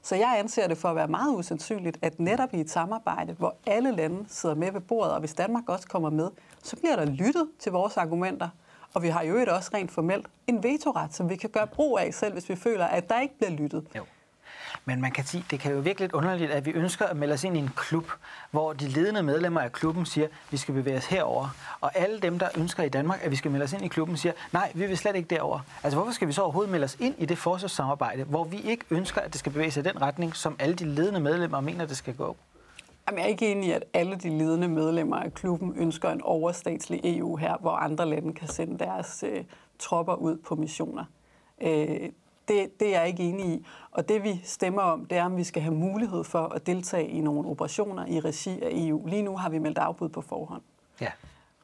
Så 0.02 0.16
jeg 0.16 0.36
anser 0.38 0.68
det 0.68 0.78
for 0.78 0.88
at 0.88 0.96
være 0.96 1.08
meget 1.08 1.34
usandsynligt, 1.34 1.98
at 2.02 2.20
netop 2.20 2.54
i 2.54 2.60
et 2.60 2.70
samarbejde, 2.70 3.32
hvor 3.32 3.56
alle 3.66 3.90
lande 3.90 4.24
sidder 4.28 4.54
med 4.54 4.72
ved 4.72 4.80
bordet, 4.80 5.12
og 5.12 5.20
hvis 5.20 5.34
Danmark 5.34 5.68
også 5.68 5.88
kommer 5.88 6.10
med, 6.10 6.30
så 6.62 6.76
bliver 6.76 6.96
der 6.96 7.04
lyttet 7.04 7.48
til 7.58 7.72
vores 7.72 7.96
argumenter, 7.96 8.48
og 8.96 9.02
vi 9.02 9.08
har 9.08 9.22
jo 9.22 9.44
også 9.48 9.70
rent 9.74 9.90
formelt 9.90 10.26
en 10.46 10.62
vetoret, 10.62 11.14
som 11.14 11.28
vi 11.28 11.36
kan 11.36 11.50
gøre 11.50 11.66
brug 11.66 11.98
af 11.98 12.14
selv, 12.14 12.32
hvis 12.32 12.48
vi 12.48 12.56
føler, 12.56 12.84
at 12.84 13.08
der 13.08 13.20
ikke 13.20 13.38
bliver 13.38 13.50
lyttet. 13.50 13.86
Jo. 13.96 14.04
Men 14.84 15.00
man 15.00 15.10
kan 15.10 15.24
sige, 15.24 15.44
det 15.50 15.60
kan 15.60 15.72
jo 15.72 15.78
virkelig 15.78 16.00
lidt 16.00 16.12
underligt, 16.12 16.50
at 16.50 16.66
vi 16.66 16.70
ønsker 16.70 17.06
at 17.06 17.16
melde 17.16 17.34
os 17.34 17.44
ind 17.44 17.56
i 17.56 17.58
en 17.58 17.70
klub, 17.76 18.10
hvor 18.50 18.72
de 18.72 18.88
ledende 18.88 19.22
medlemmer 19.22 19.60
af 19.60 19.72
klubben 19.72 20.06
siger, 20.06 20.26
at 20.26 20.32
vi 20.50 20.56
skal 20.56 20.74
bevæge 20.74 20.96
os 20.96 21.06
herover. 21.06 21.48
Og 21.80 21.98
alle 21.98 22.20
dem, 22.20 22.38
der 22.38 22.48
ønsker 22.56 22.82
i 22.82 22.88
Danmark, 22.88 23.20
at 23.22 23.30
vi 23.30 23.36
skal 23.36 23.50
melde 23.50 23.64
os 23.64 23.72
ind 23.72 23.84
i 23.84 23.88
klubben, 23.88 24.16
siger, 24.16 24.32
nej, 24.52 24.72
vi 24.74 24.86
vil 24.86 24.98
slet 24.98 25.16
ikke 25.16 25.28
derover. 25.28 25.60
Altså 25.82 25.96
hvorfor 25.98 26.12
skal 26.12 26.28
vi 26.28 26.32
så 26.32 26.42
overhovedet 26.42 26.72
melde 26.72 26.84
os 26.84 26.96
ind 27.00 27.14
i 27.18 27.26
det 27.26 27.38
forsvarssamarbejde, 27.38 28.24
hvor 28.24 28.44
vi 28.44 28.60
ikke 28.60 28.84
ønsker, 28.90 29.20
at 29.20 29.32
det 29.32 29.38
skal 29.38 29.52
bevæge 29.52 29.70
sig 29.70 29.80
i 29.80 29.84
den 29.84 30.02
retning, 30.02 30.36
som 30.36 30.56
alle 30.58 30.74
de 30.74 30.84
ledende 30.84 31.20
medlemmer 31.20 31.60
mener, 31.60 31.86
det 31.86 31.96
skal 31.96 32.14
gå? 32.14 32.36
Jamen, 33.08 33.18
jeg 33.18 33.24
er 33.24 33.28
ikke 33.28 33.52
enig 33.52 33.68
i, 33.68 33.72
at 33.72 33.84
alle 33.94 34.16
de 34.16 34.38
ledende 34.38 34.68
medlemmer 34.68 35.16
af 35.16 35.34
klubben 35.34 35.72
ønsker 35.76 36.10
en 36.10 36.22
overstatslig 36.22 37.00
EU 37.04 37.36
her, 37.36 37.56
hvor 37.60 37.70
andre 37.70 38.06
lande 38.06 38.32
kan 38.32 38.48
sende 38.48 38.78
deres 38.78 39.24
øh, 39.28 39.44
tropper 39.78 40.14
ud 40.14 40.36
på 40.36 40.54
missioner. 40.54 41.04
Øh, 41.60 42.10
det, 42.48 42.80
det 42.80 42.94
er 42.94 43.00
jeg 43.00 43.08
ikke 43.08 43.22
enig 43.22 43.46
i. 43.46 43.66
Og 43.90 44.08
det 44.08 44.22
vi 44.22 44.40
stemmer 44.44 44.82
om, 44.82 45.06
det 45.06 45.18
er, 45.18 45.24
om 45.24 45.36
vi 45.36 45.44
skal 45.44 45.62
have 45.62 45.74
mulighed 45.74 46.24
for 46.24 46.48
at 46.48 46.66
deltage 46.66 47.08
i 47.08 47.20
nogle 47.20 47.48
operationer 47.48 48.06
i 48.06 48.20
regi 48.20 48.62
af 48.62 48.70
EU. 48.72 49.06
Lige 49.06 49.22
nu 49.22 49.36
har 49.36 49.48
vi 49.48 49.58
meldt 49.58 49.78
afbud 49.78 50.08
på 50.08 50.20
forhånd. 50.20 50.62
Ja. 51.00 51.12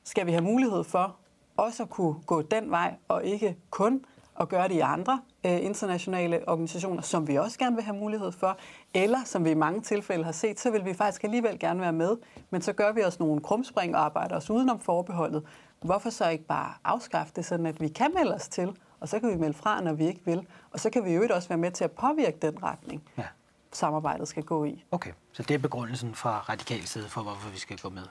Skal 0.05 0.27
vi 0.27 0.33
have 0.33 0.45
mulighed 0.45 0.85
for 0.85 1.17
også 1.57 1.83
at 1.83 1.91
kunne 1.91 2.15
gå 2.27 2.43
den 2.43 2.71
vej, 2.71 2.95
og 3.09 3.25
ikke 3.25 3.57
kun 3.71 4.05
at 4.41 4.49
gøre 4.49 4.69
det 4.69 4.75
i 4.75 4.81
andre 4.81 5.21
øh, 5.47 5.65
internationale 5.65 6.49
organisationer, 6.49 7.03
som 7.03 7.29
vi 7.29 7.37
også 7.37 7.59
gerne 7.59 7.77
vil 7.77 7.85
have 7.85 7.97
mulighed 7.97 8.33
for, 8.33 8.59
eller 8.95 9.19
som 9.25 9.45
vi 9.45 9.51
i 9.51 9.55
mange 9.55 9.81
tilfælde 9.81 10.25
har 10.25 10.33
set, 10.33 10.61
så 10.61 10.71
vil 10.71 10.85
vi 10.85 10.95
faktisk 10.95 11.25
alligevel 11.25 11.59
gerne 11.59 11.81
være 11.81 11.93
med, 11.93 12.17
men 12.51 12.62
så 12.62 12.73
gør 12.73 12.93
vi 12.93 13.05
os 13.05 13.19
nogle 13.19 13.41
krumspring 13.41 13.97
og 13.97 14.05
arbejder 14.05 14.37
os 14.37 14.51
udenom 14.51 14.81
forbeholdet. 14.81 15.43
Hvorfor 15.83 16.11
så 16.11 16.29
ikke 16.29 16.45
bare 16.45 16.75
afskaffe 16.85 17.33
det, 17.37 17.45
sådan 17.45 17.67
at 17.67 17.81
vi 17.81 17.89
kan 17.89 18.15
melde 18.15 18.35
os 18.35 18.49
til, 18.49 18.77
og 19.01 19.09
så 19.09 19.19
kan 19.19 19.31
vi 19.31 19.37
melde 19.37 19.55
fra, 19.55 19.81
når 19.81 19.93
vi 19.93 20.07
ikke 20.07 20.21
vil, 20.25 20.47
og 20.71 20.81
så 20.81 20.91
kan 20.91 21.05
vi 21.05 21.15
jo 21.15 21.29
også 21.31 21.49
være 21.49 21.59
med 21.59 21.71
til 21.71 21.85
at 21.85 21.91
påvirke 21.91 22.39
den 22.43 22.62
retning, 22.62 23.03
ja. 23.19 23.25
samarbejdet 23.73 24.29
skal 24.29 24.43
gå 24.43 24.65
i. 24.65 24.85
Okay, 24.91 25.12
så 25.33 25.43
det 25.43 25.55
er 25.55 25.59
begrundelsen 25.59 26.15
fra 26.15 26.39
radikal 26.39 26.83
side 26.83 27.09
for, 27.09 27.23
hvorfor 27.23 27.51
vi 27.51 27.59
skal 27.59 27.79
gå 27.79 27.89
med? 27.89 28.03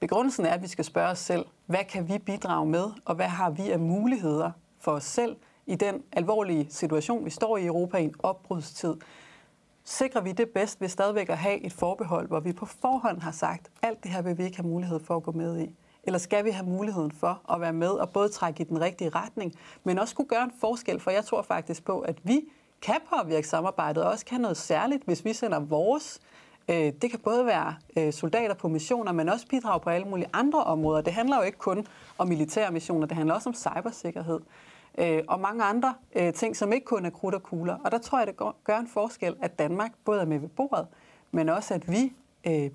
Begrundelsen 0.00 0.46
er, 0.46 0.50
at 0.50 0.62
vi 0.62 0.68
skal 0.68 0.84
spørge 0.84 1.10
os 1.10 1.18
selv, 1.18 1.46
hvad 1.66 1.84
kan 1.88 2.08
vi 2.08 2.18
bidrage 2.18 2.66
med, 2.66 2.84
og 3.04 3.14
hvad 3.14 3.28
har 3.28 3.50
vi 3.50 3.70
af 3.70 3.78
muligheder 3.78 4.50
for 4.80 4.92
os 4.92 5.04
selv 5.04 5.36
i 5.66 5.74
den 5.74 6.02
alvorlige 6.12 6.66
situation, 6.70 7.24
vi 7.24 7.30
står 7.30 7.56
i 7.56 7.66
Europa 7.66 7.96
i 7.98 8.04
en 8.04 8.14
opbrudstid. 8.18 8.94
Sikrer 9.84 10.20
vi 10.20 10.32
det 10.32 10.48
bedst 10.48 10.80
ved 10.80 10.88
stadigvæk 10.88 11.28
at 11.28 11.38
have 11.38 11.60
et 11.60 11.72
forbehold, 11.72 12.28
hvor 12.28 12.40
vi 12.40 12.52
på 12.52 12.66
forhånd 12.66 13.20
har 13.20 13.32
sagt, 13.32 13.70
alt 13.82 14.02
det 14.02 14.10
her 14.10 14.22
vil 14.22 14.38
vi 14.38 14.44
ikke 14.44 14.56
have 14.56 14.68
mulighed 14.68 15.00
for 15.00 15.16
at 15.16 15.22
gå 15.22 15.32
med 15.32 15.60
i? 15.60 15.74
Eller 16.02 16.18
skal 16.18 16.44
vi 16.44 16.50
have 16.50 16.66
muligheden 16.66 17.12
for 17.12 17.52
at 17.52 17.60
være 17.60 17.72
med 17.72 17.88
og 17.88 18.10
både 18.10 18.28
trække 18.28 18.60
i 18.60 18.64
den 18.64 18.80
rigtige 18.80 19.10
retning, 19.10 19.54
men 19.84 19.98
også 19.98 20.14
kunne 20.14 20.28
gøre 20.28 20.44
en 20.44 20.52
forskel? 20.60 21.00
For 21.00 21.10
jeg 21.10 21.24
tror 21.24 21.42
faktisk 21.42 21.84
på, 21.84 22.00
at 22.00 22.16
vi 22.22 22.40
kan 22.82 22.96
påvirke 23.14 23.48
samarbejdet 23.48 24.04
og 24.04 24.10
også 24.10 24.26
kan 24.26 24.40
noget 24.40 24.56
særligt, 24.56 25.04
hvis 25.04 25.24
vi 25.24 25.32
sender 25.32 25.60
vores 25.60 26.20
øh, 26.68 26.92
det 27.02 27.10
kan 27.10 27.18
både 27.18 27.46
være 27.46 27.74
øh, 27.96 28.12
soldater 28.12 28.54
på 28.54 28.68
missioner, 28.68 29.12
men 29.12 29.28
også 29.28 29.46
bidrage 29.46 29.80
på 29.80 29.90
alle 29.90 30.08
mulige 30.08 30.28
andre 30.32 30.64
områder. 30.64 31.00
Det 31.00 31.12
handler 31.12 31.36
jo 31.36 31.42
ikke 31.42 31.58
kun 31.58 31.86
om 32.18 32.28
militære 32.28 32.70
missioner, 32.70 33.06
det 33.06 33.16
handler 33.16 33.34
også 33.34 33.48
om 33.48 33.54
cybersikkerhed 33.54 34.40
øh, 35.00 35.22
og 35.28 35.40
mange 35.40 35.64
andre 35.64 35.94
ting, 36.34 36.56
som 36.56 36.72
ikke 36.72 36.84
kun 36.84 37.06
er 37.06 37.10
krudt 37.10 37.34
og 37.34 37.42
kugler. 37.42 37.76
Og 37.84 37.90
der 37.90 37.98
tror 37.98 38.18
jeg, 38.18 38.26
det 38.26 38.36
gør 38.64 38.78
en 38.78 38.88
forskel, 38.88 39.36
at 39.42 39.58
Danmark 39.58 39.90
både 40.04 40.20
er 40.20 40.26
med 40.26 40.38
ved 40.38 40.48
bordet, 40.48 40.86
men 41.30 41.48
også 41.48 41.74
at 41.74 41.92
vi 41.92 42.12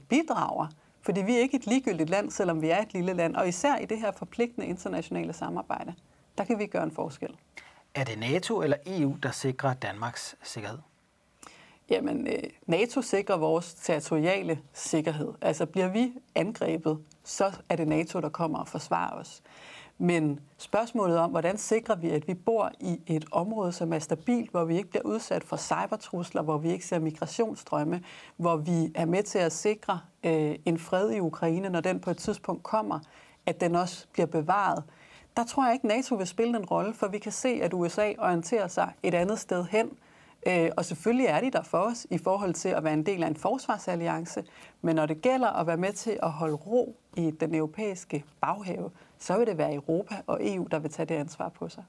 bidrager. 0.09 0.67
Fordi 1.01 1.21
vi 1.21 1.35
er 1.35 1.39
ikke 1.39 1.57
et 1.57 1.67
ligegyldigt 1.67 2.09
land, 2.09 2.31
selvom 2.31 2.61
vi 2.61 2.69
er 2.69 2.81
et 2.81 2.93
lille 2.93 3.13
land. 3.13 3.35
Og 3.35 3.47
især 3.47 3.77
i 3.77 3.85
det 3.85 3.99
her 3.99 4.11
forpligtende 4.11 4.67
internationale 4.67 5.33
samarbejde, 5.33 5.93
der 6.37 6.43
kan 6.43 6.59
vi 6.59 6.65
gøre 6.65 6.83
en 6.83 6.91
forskel. 6.91 7.35
Er 7.95 8.03
det 8.03 8.19
NATO 8.19 8.61
eller 8.61 8.77
EU, 8.85 9.15
der 9.23 9.31
sikrer 9.31 9.73
Danmarks 9.73 10.35
sikkerhed? 10.43 10.77
Jamen, 11.89 12.27
øh, 12.27 12.43
NATO 12.65 13.01
sikrer 13.01 13.37
vores 13.37 13.73
territoriale 13.73 14.59
sikkerhed. 14.73 15.33
Altså 15.41 15.65
bliver 15.65 15.87
vi 15.87 16.13
angrebet, 16.35 16.99
så 17.23 17.51
er 17.69 17.75
det 17.75 17.87
NATO, 17.87 18.19
der 18.19 18.29
kommer 18.29 18.59
og 18.59 18.67
forsvarer 18.67 19.19
os. 19.19 19.41
Men 19.97 20.39
spørgsmålet 20.57 21.17
om, 21.17 21.31
hvordan 21.31 21.57
sikrer 21.57 21.95
vi, 21.95 22.09
at 22.09 22.27
vi 22.27 22.33
bor 22.33 22.71
i 22.79 23.01
et 23.07 23.25
område, 23.31 23.71
som 23.71 23.93
er 23.93 23.99
stabilt, 23.99 24.51
hvor 24.51 24.65
vi 24.65 24.77
ikke 24.77 24.89
bliver 24.89 25.03
udsat 25.03 25.43
for 25.43 25.57
cybertrusler, 25.57 26.41
hvor 26.41 26.57
vi 26.57 26.71
ikke 26.71 26.85
ser 26.85 26.99
migrationsstrømme, 26.99 28.03
hvor 28.37 28.55
vi 28.55 28.91
er 28.95 29.05
med 29.05 29.23
til 29.23 29.39
at 29.39 29.51
sikre 29.51 29.99
øh, 30.23 30.55
en 30.65 30.79
fred 30.79 31.11
i 31.11 31.19
Ukraine, 31.19 31.69
når 31.69 31.81
den 31.81 31.99
på 31.99 32.09
et 32.09 32.17
tidspunkt 32.17 32.63
kommer, 32.63 32.99
at 33.45 33.61
den 33.61 33.75
også 33.75 34.07
bliver 34.13 34.27
bevaret. 34.27 34.83
Der 35.37 35.43
tror 35.43 35.65
jeg 35.65 35.73
ikke, 35.73 35.87
NATO 35.87 36.15
vil 36.15 36.27
spille 36.27 36.57
en 36.57 36.65
rolle, 36.65 36.93
for 36.93 37.07
vi 37.07 37.17
kan 37.17 37.31
se, 37.31 37.49
at 37.49 37.73
USA 37.73 38.13
orienterer 38.19 38.67
sig 38.67 38.93
et 39.03 39.13
andet 39.13 39.39
sted 39.39 39.65
hen, 39.65 39.89
Øh, 40.47 40.69
og 40.77 40.85
selvfølgelig 40.85 41.25
er 41.25 41.41
de 41.41 41.51
der 41.51 41.63
for 41.63 41.77
os 41.77 42.07
i 42.09 42.17
forhold 42.17 42.53
til 42.53 42.69
at 42.69 42.83
være 42.83 42.93
en 42.93 43.05
del 43.05 43.23
af 43.23 43.27
en 43.27 43.35
forsvarsalliance, 43.35 44.43
men 44.81 44.95
når 44.95 45.05
det 45.05 45.21
gælder 45.21 45.47
at 45.47 45.67
være 45.67 45.77
med 45.77 45.93
til 45.93 46.19
at 46.23 46.31
holde 46.31 46.55
ro 46.55 46.97
i 47.17 47.31
den 47.31 47.55
europæiske 47.55 48.23
baghave, 48.41 48.91
så 49.19 49.37
vil 49.37 49.47
det 49.47 49.57
være 49.57 49.73
Europa 49.73 50.15
og 50.27 50.39
EU, 50.41 50.67
der 50.71 50.79
vil 50.79 50.91
tage 50.91 51.05
det 51.05 51.15
ansvar 51.15 51.49
på 51.49 51.69
sig. 51.69 51.83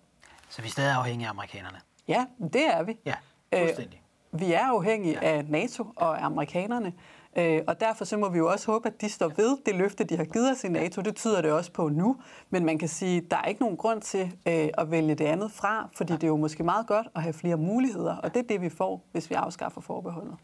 Så 0.49 0.63
vi 0.63 0.67
er 0.67 0.71
stadig 0.71 0.93
afhængige 0.93 1.27
af 1.27 1.31
amerikanerne? 1.31 1.81
Ja, 2.09 2.27
det 2.53 2.67
er 2.67 2.83
vi. 2.83 2.99
Ja, 3.05 3.15
fuldstændig. 3.55 4.03
Øh, 4.33 4.41
vi 4.41 4.53
er 4.53 4.65
afhængige 4.65 5.19
ja. 5.23 5.37
af 5.37 5.45
NATO 5.45 5.87
og 5.97 6.21
af 6.21 6.25
amerikanerne, 6.25 6.93
Øh, 7.37 7.63
og 7.67 7.81
derfor 7.81 8.05
så 8.05 8.17
må 8.17 8.29
vi 8.29 8.39
jo 8.39 8.51
også 8.51 8.73
håbe, 8.73 8.89
at 8.89 9.01
de 9.01 9.09
står 9.09 9.29
ved 9.29 9.59
det 9.67 9.75
løfte, 9.75 10.05
de 10.05 10.17
har 10.17 10.25
givet 10.25 10.51
os 10.51 10.65
i 10.65 10.69
NATO. 10.69 11.03
Det 11.03 11.17
tyder 11.17 11.43
det 11.43 11.53
også 11.53 11.73
på 11.73 11.89
nu. 11.89 12.17
Men 12.51 12.65
man 12.65 12.79
kan 12.79 12.89
sige, 12.89 13.17
at 13.17 13.31
der 13.31 13.37
er 13.37 13.45
ikke 13.45 13.61
nogen 13.61 13.77
grund 13.77 14.01
til 14.01 14.33
øh, 14.47 14.69
at 14.79 14.91
vælge 14.91 15.15
det 15.15 15.25
andet 15.25 15.53
fra, 15.53 15.89
fordi 15.97 16.13
det 16.13 16.23
er 16.23 16.29
jo 16.29 16.37
måske 16.37 16.63
meget 16.63 16.87
godt 16.87 17.07
at 17.15 17.23
have 17.23 17.33
flere 17.33 17.57
muligheder. 17.57 18.17
Og 18.17 18.35
det 18.35 18.43
er 18.43 18.47
det, 18.47 18.61
vi 18.61 18.69
får, 18.69 19.05
hvis 19.13 19.31
vi 19.31 19.35
afskaffer 19.35 19.81
forbeholdet. 19.81 20.35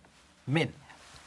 Men 0.47 0.69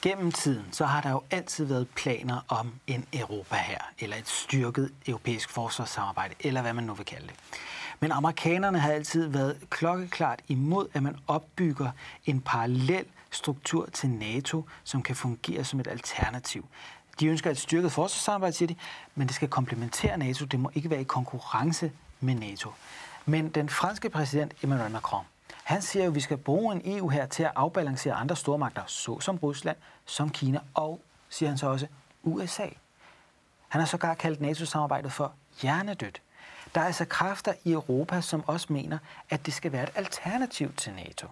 gennem 0.02 0.32
tiden, 0.32 0.66
så 0.72 0.86
har 0.86 1.02
der 1.02 1.12
jo 1.12 1.22
altid 1.32 1.66
været 1.66 1.88
planer 1.96 2.46
om 2.48 2.74
en 2.88 3.06
Europa 3.14 3.56
her, 3.56 3.82
eller 4.00 4.16
et 4.16 4.28
styrket 4.28 4.92
europæisk 5.08 5.50
forsvarssamarbejde, 5.50 6.36
eller 6.40 6.62
hvad 6.62 6.74
man 6.74 6.84
nu 6.84 6.94
vil 6.94 7.06
kalde 7.06 7.28
det. 7.28 7.36
Men 8.00 8.12
amerikanerne 8.12 8.80
har 8.80 8.92
altid 8.92 9.28
været 9.28 9.58
klokkeklart 9.70 10.40
imod, 10.48 10.88
at 10.94 11.04
man 11.04 11.18
opbygger 11.28 11.90
en 12.26 12.42
parallel 12.42 13.06
struktur 13.36 13.90
til 13.94 14.10
NATO, 14.10 14.66
som 14.84 15.04
kan 15.04 15.16
fungere 15.16 15.64
som 15.64 15.80
et 15.80 15.88
alternativ. 15.88 16.66
De 17.20 17.28
ønsker 17.28 17.52
et 17.52 17.58
styrket 17.58 17.92
forsvarssamarbejde, 17.92 18.56
siger 18.56 18.68
de, 18.68 18.76
men 19.16 19.28
det 19.28 19.36
skal 19.36 19.48
komplementere 19.48 20.18
NATO. 20.18 20.46
Det 20.46 20.60
må 20.60 20.72
ikke 20.74 20.90
være 20.90 21.02
i 21.02 21.04
konkurrence 21.04 21.92
med 22.20 22.36
NATO. 22.36 22.72
Men 23.26 23.50
den 23.50 23.70
franske 23.70 24.10
præsident 24.10 24.54
Emmanuel 24.64 24.92
Macron, 24.92 25.26
han 25.64 25.82
siger 25.82 26.06
jo, 26.06 26.12
at 26.12 26.16
vi 26.16 26.20
skal 26.20 26.38
bruge 26.38 26.76
en 26.76 26.98
EU 26.98 27.10
her 27.10 27.26
til 27.26 27.44
at 27.44 27.52
afbalancere 27.56 28.14
andre 28.14 28.36
stormagter, 28.36 28.82
såsom 28.88 29.38
Rusland, 29.38 29.78
som 30.06 30.30
Kina 30.30 30.60
og, 30.74 31.02
siger 31.30 31.50
han 31.50 31.58
så 31.58 31.68
også, 31.68 31.88
USA. 32.24 32.68
Han 33.68 33.82
har 33.82 33.86
sågar 33.86 34.14
kaldt 34.14 34.42
NATO-samarbejdet 34.42 35.12
for 35.12 35.34
hjernedødt. 35.62 36.22
Der 36.76 36.82
er 36.82 36.86
altså 36.86 37.06
kræfter 37.06 37.54
i 37.64 37.72
Europa, 37.72 38.22
som 38.22 38.44
også 38.48 38.74
mener, 38.74 38.98
at 39.30 39.46
det 39.46 39.54
skal 39.54 39.72
være 39.72 39.84
et 39.84 39.92
alternativ 39.96 40.74
til 40.74 40.94
NATO. 40.94 41.28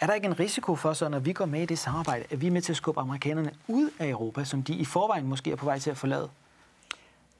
Er 0.00 0.06
der 0.06 0.14
ikke 0.14 0.26
en 0.26 0.40
risiko 0.40 0.74
for, 0.74 0.92
så 0.92 1.08
når 1.08 1.18
vi 1.18 1.32
går 1.32 1.46
med 1.46 1.62
i 1.62 1.66
det 1.66 1.78
samarbejde, 1.78 2.24
at 2.30 2.40
vi 2.40 2.46
er 2.46 2.50
med 2.50 2.62
til 2.62 2.72
at 2.72 2.76
skubbe 2.76 3.00
amerikanerne 3.00 3.52
ud 3.68 3.90
af 3.98 4.08
Europa, 4.08 4.44
som 4.44 4.62
de 4.62 4.74
i 4.74 4.84
forvejen 4.84 5.26
måske 5.26 5.52
er 5.52 5.56
på 5.56 5.64
vej 5.64 5.78
til 5.78 5.90
at 5.90 5.96
forlade? 5.96 6.30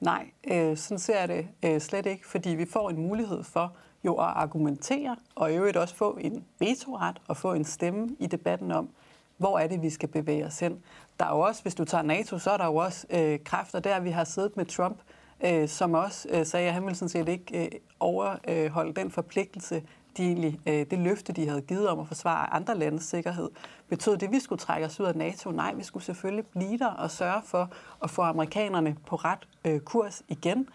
Nej, 0.00 0.30
øh, 0.50 0.76
sådan 0.76 0.98
ser 0.98 1.18
jeg 1.18 1.28
det 1.28 1.48
øh, 1.64 1.80
slet 1.80 2.06
ikke, 2.06 2.28
fordi 2.28 2.50
vi 2.50 2.66
får 2.72 2.90
en 2.90 2.96
mulighed 2.96 3.44
for 3.44 3.72
jo 4.04 4.14
at 4.14 4.26
argumentere, 4.26 5.16
og 5.34 5.52
i 5.52 5.56
øvrigt 5.56 5.76
også 5.76 5.94
få 5.94 6.18
en 6.20 6.44
vetoret 6.58 7.20
og 7.28 7.36
få 7.36 7.52
en 7.52 7.64
stemme 7.64 8.16
i 8.18 8.26
debatten 8.26 8.72
om, 8.72 8.88
hvor 9.36 9.58
er 9.58 9.66
det, 9.66 9.82
vi 9.82 9.90
skal 9.90 10.08
bevæge 10.08 10.46
os 10.46 10.60
hen. 10.60 10.78
Der 11.18 11.24
er 11.24 11.30
jo 11.30 11.40
også, 11.40 11.62
hvis 11.62 11.74
du 11.74 11.84
tager 11.84 12.02
NATO, 12.02 12.38
så 12.38 12.50
er 12.50 12.56
der 12.56 12.66
jo 12.66 12.76
også 12.76 13.06
øh, 13.10 13.38
kræfter 13.44 13.80
der, 13.80 14.00
vi 14.00 14.10
har 14.10 14.24
siddet 14.24 14.56
med 14.56 14.64
Trump, 14.64 14.98
øh, 15.44 15.68
som 15.68 15.94
også 15.94 16.28
øh, 16.30 16.46
sagde, 16.46 16.68
at 16.68 16.74
han 16.74 16.82
ville 16.82 16.96
sådan 16.96 17.08
set 17.08 17.28
ikke 17.28 17.64
øh, 17.64 17.70
overholde 18.00 18.94
den 18.94 19.10
forpligtelse, 19.10 19.82
de 20.18 20.24
egentlig, 20.24 20.60
øh, 20.66 20.86
det 20.90 20.98
løfte, 20.98 21.32
de 21.32 21.48
havde 21.48 21.62
givet 21.62 21.88
om 21.88 22.00
at 22.00 22.08
forsvare 22.08 22.52
andre 22.52 22.78
landes 22.78 23.04
sikkerhed. 23.04 23.50
Betød 23.88 24.16
det, 24.16 24.26
at 24.26 24.32
vi 24.32 24.40
skulle 24.40 24.58
trække 24.58 24.86
os 24.86 25.00
ud 25.00 25.06
af 25.06 25.16
NATO? 25.16 25.50
Nej, 25.50 25.74
vi 25.74 25.82
skulle 25.82 26.04
selvfølgelig 26.04 26.46
blive 26.46 26.78
der 26.78 26.86
og 26.86 27.10
sørge 27.10 27.42
for 27.44 27.70
at 28.02 28.10
få 28.10 28.22
amerikanerne 28.22 28.96
på 29.06 29.16
ret 29.16 29.48
øh, 29.64 29.80
kurs 29.80 30.22
igen. 30.28 30.68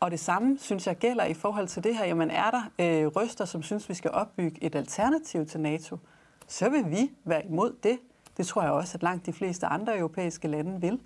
Og 0.00 0.10
det 0.10 0.20
samme, 0.20 0.58
synes 0.58 0.86
jeg, 0.86 0.96
gælder 0.96 1.24
i 1.24 1.34
forhold 1.34 1.68
til 1.68 1.84
det 1.84 1.96
her. 1.96 2.04
Jamen 2.04 2.30
er 2.30 2.50
der 2.50 2.62
øh, 2.78 3.06
røster, 3.06 3.44
som 3.44 3.62
synes, 3.62 3.88
vi 3.88 3.94
skal 3.94 4.10
opbygge 4.10 4.64
et 4.64 4.74
alternativ 4.74 5.46
til 5.46 5.60
NATO, 5.60 5.98
så 6.46 6.68
vil 6.68 6.90
vi 6.90 7.10
være 7.24 7.46
imod 7.46 7.76
det. 7.82 7.98
Det 8.36 8.46
tror 8.46 8.62
jeg 8.62 8.70
også, 8.70 8.96
at 8.96 9.02
langt 9.02 9.26
de 9.26 9.32
fleste 9.32 9.66
andre 9.66 9.98
europæiske 9.98 10.48
lande 10.48 10.80
vil. 10.80 11.00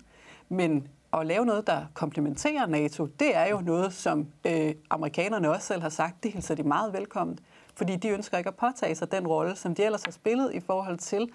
Men 0.49 0.87
at 1.13 1.27
lave 1.27 1.45
noget, 1.45 1.67
der 1.67 1.85
komplementerer 1.93 2.65
NATO, 2.65 3.05
det 3.05 3.35
er 3.35 3.49
jo 3.49 3.59
noget, 3.59 3.93
som 3.93 4.27
øh, 4.45 4.73
amerikanerne 4.89 5.49
også 5.49 5.67
selv 5.67 5.81
har 5.81 5.89
sagt, 5.89 6.23
det 6.23 6.31
hilser 6.31 6.55
de 6.55 6.63
meget 6.63 6.93
velkommen 6.93 7.39
fordi 7.77 7.95
de 7.95 8.09
ønsker 8.09 8.37
ikke 8.37 8.47
at 8.47 8.55
påtage 8.55 8.95
sig 8.95 9.11
den 9.11 9.27
rolle, 9.27 9.55
som 9.55 9.75
de 9.75 9.83
ellers 9.83 10.03
har 10.03 10.11
spillet 10.11 10.53
i 10.53 10.59
forhold 10.59 10.97
til 10.97 11.31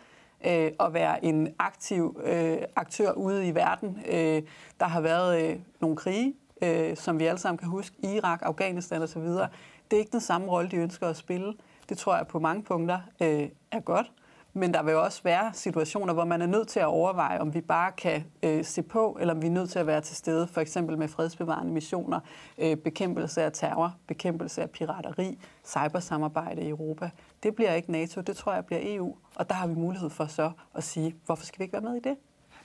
øh, 0.46 0.70
at 0.80 0.94
være 0.94 1.24
en 1.24 1.54
aktiv 1.58 2.20
øh, 2.24 2.58
aktør 2.76 3.12
ude 3.12 3.48
i 3.48 3.54
verden. 3.54 3.98
Øh, 4.12 4.42
der 4.80 4.86
har 4.86 5.00
været 5.00 5.42
øh, 5.42 5.58
nogle 5.80 5.96
krige, 5.96 6.34
øh, 6.62 6.96
som 6.96 7.18
vi 7.18 7.26
alle 7.26 7.38
sammen 7.38 7.58
kan 7.58 7.68
huske, 7.68 7.96
Irak, 8.02 8.40
Afghanistan 8.42 9.02
osv. 9.02 9.22
Det 9.22 9.96
er 9.96 9.98
ikke 9.98 10.12
den 10.12 10.20
samme 10.20 10.46
rolle, 10.46 10.70
de 10.70 10.76
ønsker 10.76 11.08
at 11.08 11.16
spille. 11.16 11.54
Det 11.88 11.98
tror 11.98 12.16
jeg 12.16 12.26
på 12.26 12.38
mange 12.38 12.62
punkter 12.62 13.00
øh, 13.22 13.48
er 13.70 13.80
godt. 13.80 14.12
Men 14.54 14.74
der 14.74 14.82
vil 14.82 14.96
også 14.96 15.20
være 15.24 15.50
situationer, 15.54 16.14
hvor 16.14 16.24
man 16.24 16.42
er 16.42 16.46
nødt 16.46 16.68
til 16.68 16.80
at 16.80 16.86
overveje, 16.86 17.38
om 17.38 17.54
vi 17.54 17.60
bare 17.60 17.92
kan 17.92 18.24
øh, 18.42 18.64
se 18.64 18.82
på, 18.82 19.16
eller 19.20 19.34
om 19.34 19.42
vi 19.42 19.46
er 19.46 19.50
nødt 19.50 19.70
til 19.70 19.78
at 19.78 19.86
være 19.86 20.00
til 20.00 20.16
stede, 20.16 20.46
for 20.46 20.60
eksempel 20.60 20.98
med 20.98 21.08
fredsbevarende 21.08 21.72
missioner, 21.72 22.20
øh, 22.58 22.76
bekæmpelse 22.76 23.42
af 23.42 23.52
terror, 23.52 23.94
bekæmpelse 24.06 24.62
af 24.62 24.70
pirateri, 24.70 25.38
cybersamarbejde 25.64 26.62
i 26.62 26.68
Europa. 26.68 27.10
Det 27.42 27.54
bliver 27.54 27.74
ikke 27.74 27.92
NATO, 27.92 28.20
det 28.20 28.36
tror 28.36 28.52
jeg 28.52 28.66
bliver 28.66 28.80
EU, 28.84 29.14
og 29.34 29.48
der 29.48 29.54
har 29.54 29.66
vi 29.66 29.74
mulighed 29.74 30.10
for 30.10 30.26
så 30.26 30.50
at 30.74 30.84
sige, 30.84 31.14
hvorfor 31.26 31.46
skal 31.46 31.58
vi 31.58 31.64
ikke 31.64 31.72
være 31.72 31.82
med 31.82 31.94
i 31.94 32.00
det? 32.00 32.16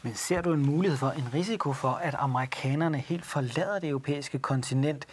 Men 0.01 0.15
ser 0.15 0.41
du 0.41 0.53
en 0.53 0.65
mulighed 0.65 0.97
for, 0.97 1.09
en 1.09 1.33
risiko 1.33 1.73
for, 1.73 1.89
at 1.89 2.15
amerikanerne 2.19 2.97
helt 2.97 3.25
forlader 3.25 3.79
det 3.79 3.89
europæiske 3.89 4.39
kontinent, 4.39 5.05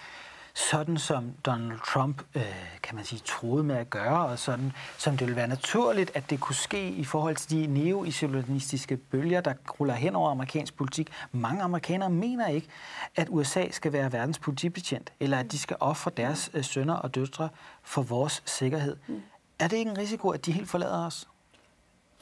sådan 0.55 0.99
som 0.99 1.33
Donald 1.47 1.81
Trump, 1.87 2.23
øh, 2.35 2.43
kan 2.83 2.97
man 2.97 3.05
sige, 3.05 3.23
troede 3.25 3.65
med 3.65 3.77
at 3.77 3.91
gøre, 3.91 4.27
og 4.27 4.39
sådan 4.39 4.73
som 4.99 5.17
det 5.17 5.27
ville 5.27 5.37
være 5.37 5.49
naturligt, 5.49 6.11
at 6.15 6.31
det 6.31 6.41
kunne 6.41 6.55
ske 6.55 6.89
i 6.89 7.05
forhold 7.05 7.37
til 7.37 7.51
de 7.51 7.67
neo-isolationistiske 7.67 8.97
bølger, 8.97 9.41
der 9.41 9.55
ruller 9.81 9.95
hen 9.95 10.17
over 10.17 10.31
amerikansk 10.31 10.77
politik. 10.77 11.13
Mange 11.33 11.63
amerikanere 11.63 12.11
mener 12.11 12.49
ikke, 12.49 12.69
at 13.17 13.29
USA 13.31 13.71
skal 13.71 13.93
være 13.93 14.13
verdens 14.13 14.39
politibetjent, 14.39 15.13
eller 15.21 15.39
at 15.39 15.53
de 15.53 15.59
skal 15.59 15.77
ofre 15.81 16.11
deres 16.17 16.51
øh, 16.55 16.65
sønner 16.65 16.95
og 16.95 17.15
døtre 17.15 17.49
for 17.83 18.03
vores 18.03 18.43
sikkerhed. 18.47 18.97
Mm. 19.07 19.23
Er 19.59 19.69
det 19.69 19.77
ikke 19.77 19.91
en 19.91 19.99
risiko, 19.99 20.31
at 20.31 20.47
de 20.47 20.53
helt 20.53 20.69
forlader 20.69 21.07
os? 21.07 21.29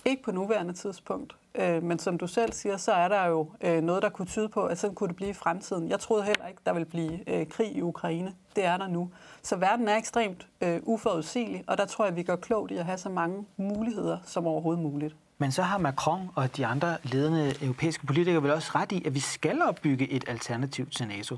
Ikke 0.04 0.22
på 0.22 0.32
nuværende 0.32 0.72
tidspunkt. 0.72 1.36
Øh, 1.54 1.82
men 1.82 1.98
som 1.98 2.18
du 2.18 2.26
selv 2.26 2.52
siger, 2.52 2.76
så 2.76 2.92
er 2.92 3.08
der 3.08 3.26
jo 3.26 3.50
øh, 3.60 3.82
noget, 3.82 4.02
der 4.02 4.08
kunne 4.08 4.26
tyde 4.26 4.48
på, 4.48 4.66
at 4.66 4.78
sådan 4.78 4.94
kunne 4.94 5.08
det 5.08 5.16
blive 5.16 5.30
i 5.30 5.34
fremtiden. 5.34 5.88
Jeg 5.88 6.00
troede 6.00 6.24
heller 6.24 6.46
ikke, 6.46 6.60
der 6.66 6.72
ville 6.72 6.86
blive 6.86 7.30
øh, 7.30 7.46
krig 7.46 7.76
i 7.76 7.82
Ukraine. 7.82 8.34
Det 8.56 8.64
er 8.64 8.76
der 8.76 8.86
nu. 8.86 9.10
Så 9.42 9.56
verden 9.56 9.88
er 9.88 9.96
ekstremt 9.96 10.46
øh, 10.60 10.80
uforudsigelig, 10.82 11.64
og 11.66 11.78
der 11.78 11.84
tror 11.84 12.04
jeg, 12.04 12.16
vi 12.16 12.22
gør 12.22 12.36
klogt 12.36 12.70
i 12.70 12.76
at 12.76 12.84
have 12.84 12.98
så 12.98 13.08
mange 13.08 13.44
muligheder 13.56 14.18
som 14.24 14.46
overhovedet 14.46 14.82
muligt. 14.82 15.16
Men 15.38 15.52
så 15.52 15.62
har 15.62 15.78
Macron 15.78 16.30
og 16.34 16.56
de 16.56 16.66
andre 16.66 16.96
ledende 17.02 17.54
europæiske 17.62 18.06
politikere 18.06 18.42
vel 18.42 18.50
også 18.50 18.70
ret 18.74 18.92
i, 18.92 19.02
at 19.06 19.14
vi 19.14 19.20
skal 19.20 19.62
opbygge 19.62 20.10
et 20.10 20.24
alternativ 20.28 20.90
til 20.90 21.08
NATO. 21.08 21.36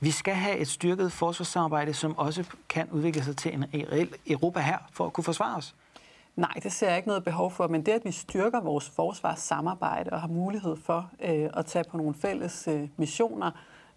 Vi 0.00 0.10
skal 0.10 0.34
have 0.34 0.58
et 0.58 0.68
styrket 0.68 1.12
forsvarssamarbejde, 1.12 1.94
som 1.94 2.18
også 2.18 2.44
kan 2.68 2.88
udvikle 2.90 3.24
sig 3.24 3.36
til 3.36 3.54
en 3.54 3.64
reel 3.74 4.14
Europa 4.26 4.60
her 4.60 4.78
for 4.92 5.06
at 5.06 5.12
kunne 5.12 5.24
forsvare 5.24 5.56
os. 5.56 5.74
Nej, 6.36 6.52
det 6.62 6.72
ser 6.72 6.88
jeg 6.88 6.96
ikke 6.96 7.08
noget 7.08 7.24
behov 7.24 7.50
for, 7.50 7.68
men 7.68 7.86
det, 7.86 7.92
at 7.92 8.04
vi 8.04 8.12
styrker 8.12 8.60
vores 8.60 8.90
forsvarssamarbejde 8.90 10.10
og 10.10 10.20
har 10.20 10.28
mulighed 10.28 10.76
for 10.76 11.10
øh, 11.24 11.50
at 11.54 11.66
tage 11.66 11.84
på 11.90 11.96
nogle 11.96 12.14
fælles 12.14 12.68
øh, 12.68 12.88
missioner, 12.96 13.50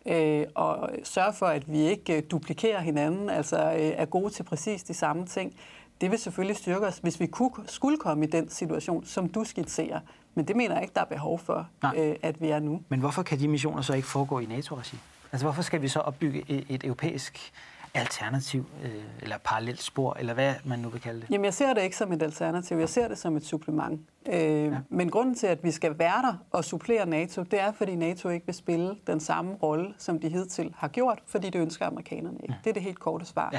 øh, 0.06 0.46
og 0.56 0.90
sørge 1.04 1.34
for, 1.34 1.46
at 1.46 1.72
vi 1.72 1.80
ikke 1.80 2.18
øh, 2.18 2.24
duplikerer 2.32 2.80
hinanden, 2.82 3.30
altså 3.30 3.58
øh, 3.58 3.80
er 3.80 4.06
gode 4.06 4.30
til 4.30 4.44
præcis 4.44 4.84
de 4.84 4.94
samme 4.94 5.26
ting, 5.26 5.54
det 6.02 6.12
vil 6.12 6.20
selvfølgelig 6.20 6.58
styrke 6.58 6.88
os, 6.88 6.98
hvis 6.98 7.20
vi 7.20 7.28
kunne, 7.28 7.52
skulle 7.66 7.98
komme 7.98 8.26
i 8.26 8.30
den 8.30 8.50
situation, 8.50 9.06
som 9.06 9.30
du 9.30 9.44
skitserer. 9.44 10.00
Men 10.36 10.48
det 10.48 10.56
mener 10.56 10.76
jeg 10.76 10.84
ikke, 10.84 10.94
der 10.94 11.02
er 11.02 11.06
behov 11.06 11.40
for, 11.40 11.68
øh, 11.98 12.16
at 12.22 12.42
vi 12.42 12.50
er 12.50 12.60
nu. 12.60 12.82
Men 12.90 13.00
hvorfor 13.00 13.24
kan 13.24 13.40
de 13.40 13.48
missioner 13.48 13.82
så 13.82 13.94
ikke 13.94 14.08
foregå 14.08 14.40
i 14.40 14.46
NATO-regi? 14.46 14.98
Altså 15.32 15.46
hvorfor 15.46 15.62
skal 15.62 15.82
vi 15.82 15.88
så 15.88 16.00
opbygge 16.00 16.44
et, 16.48 16.66
et 16.70 16.84
europæisk 16.84 17.54
alternativ 17.96 18.66
øh, 18.84 18.92
eller 19.22 19.38
parallelt 19.38 19.84
spor, 19.84 20.16
eller 20.20 20.34
hvad 20.34 20.54
man 20.66 20.80
nu 20.80 20.90
vil 20.90 21.02
kalde 21.02 21.22
det? 21.22 21.30
Jamen, 21.30 21.46
jeg 21.46 21.54
ser 21.54 21.74
det 21.74 21.82
ikke 21.82 21.98
som 21.98 22.12
et 22.12 22.24
alternativ. 22.24 22.78
Jeg 22.78 22.90
ser 22.90 23.08
det 23.08 23.18
som 23.18 23.38
et 23.38 23.46
supplement. 23.46 24.02
Øh, 24.26 24.66
ja. 24.66 24.78
Men 24.90 25.10
grunden 25.10 25.36
til, 25.36 25.48
at 25.48 25.64
vi 25.64 25.72
skal 25.72 26.00
være 26.00 26.22
der 26.22 26.34
og 26.52 26.66
supplere 26.66 27.06
NATO, 27.06 27.44
det 27.44 27.60
er, 27.60 27.72
fordi 27.72 27.96
NATO 27.96 28.30
ikke 28.30 28.46
vil 28.46 28.56
spille 28.56 28.96
den 29.08 29.20
samme 29.20 29.56
rolle, 29.64 29.94
som 29.98 30.20
de 30.20 30.30
hidtil 30.30 30.74
har 30.78 30.88
gjort, 30.88 31.20
fordi 31.28 31.50
det 31.50 31.60
ønsker 31.60 31.86
amerikanerne 31.86 32.38
ikke. 32.44 32.54
Ja. 32.54 32.60
Det 32.64 32.70
er 32.70 32.74
det 32.74 32.84
helt 32.84 33.00
korte 33.00 33.26
svar. 33.26 33.54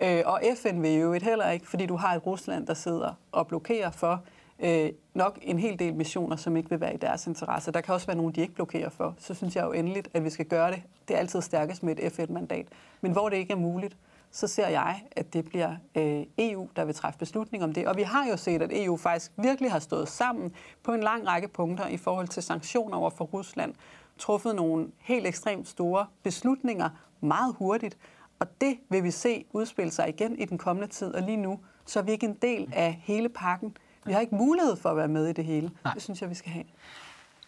Ja. 0.00 0.18
Øh, 0.18 0.22
og 0.26 0.40
FN 0.62 0.82
vil 0.82 0.94
jo 0.94 1.12
et 1.12 1.22
heller 1.22 1.50
ikke, 1.50 1.68
fordi 1.68 1.86
du 1.86 1.96
har 1.96 2.14
et 2.14 2.26
Rusland, 2.26 2.66
der 2.66 2.74
sidder 2.74 3.12
og 3.32 3.46
blokerer 3.46 3.90
for 3.90 4.22
øh, 4.58 4.90
nok 5.14 5.38
en 5.42 5.58
hel 5.58 5.78
del 5.78 5.94
missioner, 5.94 6.36
som 6.36 6.56
ikke 6.56 6.70
vil 6.70 6.80
være 6.80 6.94
i 6.94 6.96
deres 6.96 7.26
interesse. 7.26 7.72
Der 7.72 7.80
kan 7.80 7.94
også 7.94 8.06
være 8.06 8.16
nogle, 8.16 8.32
de 8.32 8.40
ikke 8.40 8.54
blokerer 8.54 8.88
for. 8.88 9.14
Så 9.18 9.34
synes 9.34 9.56
jeg 9.56 9.64
jo 9.64 9.72
endeligt, 9.72 10.08
at 10.14 10.24
vi 10.24 10.30
skal 10.30 10.46
gøre 10.46 10.70
det. 10.70 10.82
Det 11.08 11.14
er 11.14 11.18
altid 11.18 11.42
stærkest 11.42 11.82
med 11.82 11.98
et 11.98 12.12
FN-mandat. 12.12 12.66
Men 13.00 13.12
hvor 13.12 13.28
det 13.28 13.36
ikke 13.36 13.52
er 13.52 13.56
muligt, 13.56 13.96
så 14.30 14.46
ser 14.46 14.68
jeg, 14.68 15.02
at 15.10 15.32
det 15.32 15.44
bliver 15.44 15.76
øh, 15.94 16.24
EU, 16.38 16.68
der 16.76 16.84
vil 16.84 16.94
træffe 16.94 17.18
beslutning 17.18 17.64
om 17.64 17.72
det. 17.72 17.88
Og 17.88 17.96
vi 17.96 18.02
har 18.02 18.26
jo 18.30 18.36
set, 18.36 18.62
at 18.62 18.70
EU 18.72 18.96
faktisk 18.96 19.32
virkelig 19.36 19.72
har 19.72 19.78
stået 19.78 20.08
sammen 20.08 20.52
på 20.82 20.92
en 20.92 21.00
lang 21.00 21.26
række 21.26 21.48
punkter 21.48 21.86
i 21.86 21.96
forhold 21.96 22.28
til 22.28 22.42
sanktioner 22.42 22.96
over 22.96 23.10
for 23.10 23.24
Rusland, 23.24 23.74
truffet 24.18 24.54
nogle 24.54 24.88
helt 24.98 25.26
ekstremt 25.26 25.68
store 25.68 26.06
beslutninger 26.22 26.90
meget 27.20 27.54
hurtigt. 27.58 27.98
Og 28.38 28.60
det 28.60 28.78
vil 28.88 29.04
vi 29.04 29.10
se 29.10 29.44
udspille 29.52 29.92
sig 29.92 30.08
igen 30.08 30.38
i 30.38 30.44
den 30.44 30.58
kommende 30.58 30.88
tid. 30.88 31.14
Og 31.14 31.22
lige 31.22 31.36
nu, 31.36 31.60
så 31.86 31.98
er 31.98 32.02
vi 32.02 32.12
ikke 32.12 32.26
en 32.26 32.38
del 32.42 32.72
af 32.74 33.00
hele 33.02 33.28
pakken. 33.28 33.76
Vi 34.06 34.12
har 34.12 34.20
ikke 34.20 34.34
mulighed 34.34 34.76
for 34.76 34.88
at 34.88 34.96
være 34.96 35.08
med 35.08 35.26
i 35.26 35.32
det 35.32 35.44
hele. 35.44 35.70
Nej. 35.84 35.94
Det 35.94 36.02
synes 36.02 36.22
jeg, 36.22 36.30
vi 36.30 36.34
skal 36.34 36.52
have. 36.52 36.64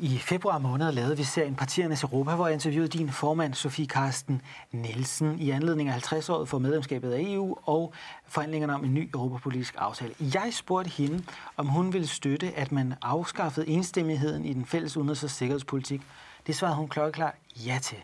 I 0.01 0.19
februar 0.19 0.59
måned 0.59 0.93
lavede 0.93 1.17
vi 1.17 1.23
serien 1.23 1.55
Partiernes 1.55 2.03
Europa, 2.03 2.35
hvor 2.35 2.47
jeg 2.47 2.55
interviewede 2.55 2.99
din 2.99 3.11
formand, 3.11 3.55
Sofie 3.55 3.87
Karsten 3.87 4.43
Nielsen, 4.73 5.39
i 5.39 5.51
anledning 5.51 5.89
af 5.89 6.13
50-året 6.13 6.49
for 6.49 6.59
medlemskabet 6.59 7.13
af 7.13 7.21
EU 7.21 7.57
og 7.65 7.93
forhandlingerne 8.27 8.75
om 8.75 8.85
en 8.85 8.95
ny 8.95 9.11
europapolitisk 9.15 9.75
aftale. 9.79 10.15
Jeg 10.21 10.49
spurgte 10.53 10.91
hende, 10.91 11.25
om 11.57 11.67
hun 11.67 11.93
ville 11.93 12.09
støtte, 12.09 12.53
at 12.57 12.73
man 12.73 12.95
afskaffede 13.03 13.69
enstemmigheden 13.69 14.45
i 14.45 14.53
den 14.53 14.67
fælles 14.67 14.97
udenrigs- 14.97 15.25
og 15.25 15.31
sikkerhedspolitik. 15.31 16.03
Det 16.47 16.57
svarede 16.57 16.77
hun 16.77 16.89
klokkeklart 16.89 17.35
ja 17.67 17.79
til. 17.83 17.99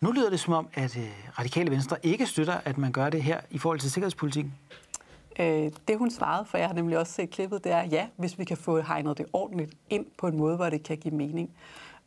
Nu 0.00 0.12
lyder 0.12 0.30
det 0.30 0.40
som 0.40 0.52
om, 0.54 0.68
at 0.74 0.96
øh, 0.96 1.10
Radikale 1.38 1.70
Venstre 1.70 1.96
ikke 2.02 2.26
støtter, 2.26 2.60
at 2.64 2.78
man 2.78 2.92
gør 2.92 3.10
det 3.10 3.22
her 3.22 3.40
i 3.50 3.58
forhold 3.58 3.80
til 3.80 3.90
sikkerhedspolitikken. 3.90 4.54
Øh, 5.38 5.70
det 5.88 5.98
hun 5.98 6.10
svarede, 6.10 6.44
for 6.44 6.58
jeg 6.58 6.66
har 6.66 6.74
nemlig 6.74 6.98
også 6.98 7.12
set 7.12 7.30
klippet, 7.30 7.64
det 7.64 7.72
er 7.72 7.84
ja, 7.84 8.06
hvis 8.16 8.38
vi 8.38 8.44
kan 8.44 8.56
få 8.56 8.80
hegnet 8.80 9.18
det 9.18 9.26
ordentligt 9.32 9.74
ind 9.90 10.06
på 10.18 10.26
en 10.26 10.36
måde, 10.36 10.56
hvor 10.56 10.70
det 10.70 10.82
kan 10.82 10.96
give 10.96 11.14
mening. 11.14 11.50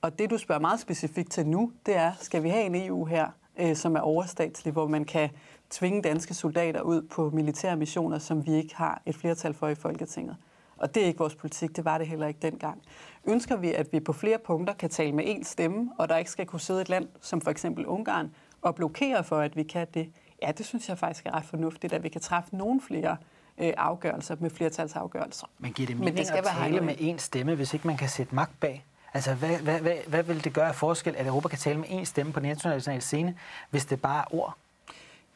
Og 0.02 0.20
det 0.20 0.30
du 0.30 0.38
spørger 0.38 0.62
meget 0.62 0.80
specifikt 0.80 1.32
til 1.32 1.48
nu, 1.48 1.72
det 1.86 1.96
er, 1.96 2.12
skal 2.20 2.44
vi 2.44 2.50
have 2.50 2.63
en 2.63 2.76
EU 2.76 3.06
her, 3.06 3.28
øh, 3.60 3.76
som 3.76 3.96
er 3.96 4.00
overstatslig, 4.00 4.74
hvor 4.74 4.88
man 4.88 5.06
kan 5.06 5.30
tvinge 5.70 6.02
danske 6.02 6.34
soldater 6.34 6.82
ud 6.82 7.02
på 7.02 7.30
militære 7.30 7.76
missioner, 7.76 8.20
som 8.20 8.46
vi 8.46 8.54
ikke 8.54 8.76
har 8.76 9.02
et 9.06 9.15
flertal 9.15 9.54
for 9.54 9.67
i 9.67 9.76
Folketinget. 9.76 10.36
Og 10.78 10.96
det 10.96 11.04
er 11.04 11.08
ikke 11.08 11.20
vores 11.20 11.36
politik, 11.36 11.76
det 11.76 11.86
var 11.86 11.98
det 11.98 12.08
heller 12.08 12.28
ikke 12.28 12.39
dengang. 12.41 12.82
Ønsker 13.26 13.56
vi, 13.56 13.74
at 13.74 13.94
vi 13.94 14.00
på 14.00 14.13
flere 14.13 14.38
punkter 14.38 14.74
kan 14.74 14.89
tale 14.89 15.12
med 15.12 15.26
én 15.26 15.44
stemme, 15.44 15.91
og 15.98 16.10
der 16.10 16.17
ikke 16.17 16.32
skal 16.32 16.46
kunne 16.46 16.60
sidde 16.60 16.82
et 16.82 16.89
land 16.89 17.08
som 17.20 17.41
for 17.41 17.52
eksempel 17.52 17.86
Ungarn 17.86 18.32
og 18.62 18.76
blokere 18.76 19.24
for, 19.24 19.38
at 19.38 19.56
vi 19.56 19.63
kan 19.63 19.88
det, 19.94 20.10
Ja, 20.41 20.51
det 20.51 20.65
synes 20.65 20.89
jeg 20.89 20.97
faktisk 20.97 21.25
er 21.25 21.36
ret 21.36 21.45
fornuftigt, 21.45 21.93
at 21.93 22.04
vi 22.04 22.10
kan 22.10 22.21
træffe 22.21 22.56
nogle 22.56 22.82
flere 22.82 23.17
øh, 23.58 23.73
afgørelser 23.77 24.36
med 24.39 24.49
flertalsafgørelser. 24.49 25.47
Men 25.60 25.73
giver 25.73 25.88
det 25.88 25.95
mening 25.95 26.13
Men 26.13 26.17
det 26.17 26.27
skal 26.27 26.38
at 26.38 26.45
tale 26.60 26.82
med 26.82 26.95
én 26.95 27.17
stemme, 27.17 27.56
hvis 27.56 27.73
ikke 27.73 27.88
man 27.88 27.97
kan 27.97 28.10
sætte 28.10 28.36
magt 28.36 28.60
bag? 28.60 28.86
Altså, 29.13 29.34
hvad, 29.34 29.58
hvad, 29.58 29.80
hvad, 29.80 29.95
hvad 30.08 30.23
vil 30.23 30.43
det 30.43 30.54
gøre 30.54 30.67
af 30.67 30.75
forskel, 30.75 31.15
at 31.15 31.27
Europa 31.27 31.47
kan 31.47 31.60
tale 31.60 31.80
med 31.80 31.88
én 31.88 32.04
stemme 32.04 32.34
på 32.34 32.39
den 32.39 32.49
internationale 32.49 33.01
scene, 33.01 33.38
hvis 33.69 33.86
det 33.86 34.01
bare 34.01 34.19
er 34.19 34.36
ord? 34.36 34.56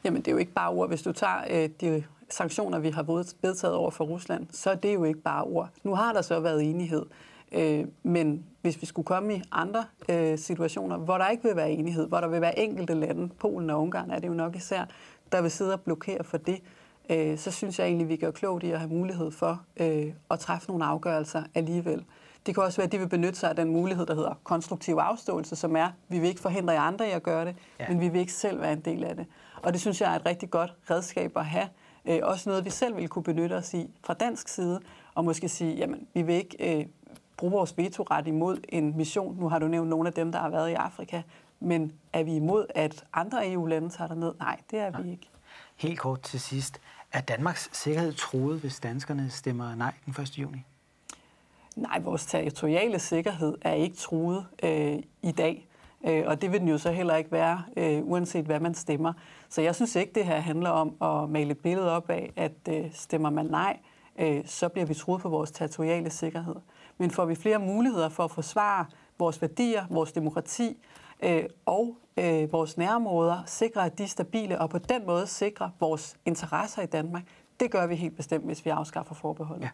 Jamen, 0.03 0.21
det 0.21 0.27
er 0.27 0.31
jo 0.31 0.37
ikke 0.37 0.51
bare 0.51 0.69
ord. 0.69 0.87
Hvis 0.87 1.01
du 1.01 1.11
tager 1.11 1.43
øh, 1.49 1.69
de 1.81 2.03
sanktioner, 2.29 2.79
vi 2.79 2.89
har 2.89 3.03
vedtaget 3.41 3.75
over 3.75 3.91
for 3.91 4.05
Rusland, 4.05 4.47
så 4.51 4.69
er 4.69 4.75
det 4.75 4.93
jo 4.93 5.03
ikke 5.03 5.19
bare 5.19 5.43
ord. 5.43 5.69
Nu 5.83 5.95
har 5.95 6.13
der 6.13 6.21
så 6.21 6.39
været 6.39 6.63
enighed. 6.63 7.05
Øh, 7.51 7.85
men 8.03 8.45
hvis 8.61 8.81
vi 8.81 8.85
skulle 8.85 9.05
komme 9.05 9.35
i 9.35 9.41
andre 9.51 9.85
øh, 10.09 10.37
situationer, 10.37 10.97
hvor 10.97 11.17
der 11.17 11.29
ikke 11.29 11.43
vil 11.43 11.55
være 11.55 11.71
enighed, 11.71 12.07
hvor 12.07 12.19
der 12.19 12.27
vil 12.27 12.41
være 12.41 12.59
enkelte 12.59 12.93
lande, 12.93 13.29
Polen 13.39 13.69
og 13.69 13.81
Ungarn 13.81 14.11
er 14.11 14.19
det 14.19 14.27
jo 14.27 14.33
nok 14.33 14.55
især, 14.55 14.85
der 15.31 15.41
vil 15.41 15.51
sidde 15.51 15.73
og 15.73 15.81
blokere 15.81 16.23
for 16.23 16.37
det, 16.37 16.61
øh, 17.09 17.37
så 17.37 17.51
synes 17.51 17.79
jeg 17.79 17.87
egentlig, 17.87 18.09
vi 18.09 18.15
gør 18.15 18.31
klogt 18.31 18.63
i 18.63 18.71
at 18.71 18.79
have 18.79 18.89
mulighed 18.89 19.31
for 19.31 19.61
øh, 19.77 20.13
at 20.31 20.39
træffe 20.39 20.67
nogle 20.67 20.85
afgørelser 20.85 21.43
alligevel. 21.55 22.05
Det 22.45 22.55
kan 22.55 22.63
også 22.63 22.77
være, 22.77 22.85
at 22.85 22.91
de 22.91 22.97
vil 22.97 23.09
benytte 23.09 23.39
sig 23.39 23.49
af 23.49 23.55
den 23.55 23.69
mulighed, 23.69 24.05
der 24.05 24.15
hedder 24.15 24.39
konstruktiv 24.43 24.95
afståelse, 24.95 25.55
som 25.55 25.75
er, 25.75 25.89
vi 26.09 26.19
vil 26.19 26.29
ikke 26.29 26.41
forhindre 26.41 26.73
jer 26.73 26.81
andre 26.81 27.07
i 27.07 27.11
at 27.11 27.23
gøre 27.23 27.45
det, 27.45 27.55
ja. 27.79 27.89
men 27.89 28.01
vi 28.01 28.09
vil 28.09 28.21
ikke 28.21 28.33
selv 28.33 28.61
være 28.61 28.73
en 28.73 28.79
del 28.79 29.03
af 29.03 29.15
det. 29.15 29.25
Og 29.61 29.73
det 29.73 29.81
synes 29.81 30.01
jeg 30.01 30.11
er 30.11 30.15
et 30.15 30.25
rigtig 30.25 30.49
godt 30.49 30.73
redskab 30.91 31.37
at 31.37 31.45
have. 31.45 31.67
Øh, 32.05 32.19
også 32.23 32.49
noget, 32.49 32.65
vi 32.65 32.69
selv 32.69 32.95
vil 32.95 33.07
kunne 33.07 33.23
benytte 33.23 33.53
os 33.53 33.73
i 33.73 33.89
fra 34.03 34.13
dansk 34.13 34.47
side, 34.47 34.79
og 35.15 35.25
måske 35.25 35.49
sige, 35.49 35.75
jamen, 35.75 36.07
vi 36.13 36.21
vil 36.21 36.35
ikke 36.35 36.79
øh, 36.79 36.85
bruge 37.37 37.51
vores 37.51 37.77
vetoret 37.77 38.27
imod 38.27 38.57
en 38.69 38.97
mission. 38.97 39.37
Nu 39.39 39.49
har 39.49 39.59
du 39.59 39.67
nævnt 39.67 39.89
nogle 39.89 40.07
af 40.07 40.13
dem, 40.13 40.31
der 40.31 40.39
har 40.39 40.49
været 40.49 40.69
i 40.69 40.73
Afrika. 40.73 41.21
Men 41.59 41.93
er 42.13 42.23
vi 42.23 42.35
imod, 42.35 42.65
at 42.75 43.03
andre 43.13 43.51
EU-lande 43.51 43.89
tager 43.89 44.07
der 44.07 44.15
ned? 44.15 44.33
Nej, 44.39 44.59
det 44.71 44.79
er 44.79 45.01
vi 45.01 45.11
ikke. 45.11 45.29
Helt 45.75 45.99
kort 45.99 46.21
til 46.21 46.39
sidst. 46.39 46.81
Er 47.13 47.21
Danmarks 47.21 47.69
sikkerhed 47.73 48.13
troet, 48.13 48.59
hvis 48.59 48.79
danskerne 48.79 49.29
stemmer 49.29 49.75
nej 49.75 49.93
den 50.05 50.23
1. 50.23 50.37
juni? 50.37 50.63
Nej, 51.75 51.99
vores 51.99 52.25
territoriale 52.25 52.99
sikkerhed 52.99 53.57
er 53.61 53.73
ikke 53.73 53.95
truet 53.95 54.45
øh, 54.63 54.99
i 55.21 55.31
dag. 55.31 55.67
Øh, 56.05 56.23
og 56.27 56.41
det 56.41 56.51
vil 56.51 56.59
den 56.59 56.67
jo 56.67 56.77
så 56.77 56.91
heller 56.91 57.15
ikke 57.15 57.31
være, 57.31 57.63
øh, 57.77 58.01
uanset 58.03 58.45
hvad 58.45 58.59
man 58.59 58.73
stemmer. 58.73 59.13
Så 59.49 59.61
jeg 59.61 59.75
synes 59.75 59.95
ikke, 59.95 60.11
det 60.15 60.25
her 60.25 60.39
handler 60.39 60.69
om 60.69 60.95
at 61.01 61.29
male 61.29 61.51
et 61.51 61.57
billede 61.57 61.91
op 61.91 62.09
af, 62.09 62.33
at 62.35 62.51
øh, 62.69 62.85
stemmer 62.93 63.29
man 63.29 63.45
nej, 63.45 63.79
øh, 64.19 64.41
så 64.45 64.69
bliver 64.69 64.85
vi 64.85 64.93
truet 64.93 65.21
på 65.21 65.29
vores 65.29 65.51
territoriale 65.51 66.09
sikkerhed 66.09 66.55
men 66.97 67.11
får 67.11 67.25
vi 67.25 67.35
flere 67.35 67.59
muligheder 67.59 68.09
for 68.09 68.23
at 68.23 68.31
forsvare 68.31 68.85
vores 69.19 69.41
værdier, 69.41 69.85
vores 69.89 70.11
demokrati 70.11 70.77
øh, 71.23 71.43
og 71.65 71.97
øh, 72.17 72.51
vores 72.51 72.77
nærområder, 72.77 73.43
sikre, 73.45 73.85
at 73.85 73.97
de 73.97 74.03
er 74.03 74.07
stabile, 74.07 74.61
og 74.61 74.69
på 74.69 74.77
den 74.77 75.05
måde 75.05 75.27
sikre 75.27 75.71
vores 75.79 76.15
interesser 76.25 76.81
i 76.81 76.85
Danmark. 76.85 77.23
Det 77.59 77.71
gør 77.71 77.87
vi 77.87 77.95
helt 77.95 78.15
bestemt, 78.15 78.45
hvis 78.45 78.65
vi 78.65 78.69
afskaffer 78.69 79.15
forbeholdet. 79.15 79.63
Ja. 79.63 79.69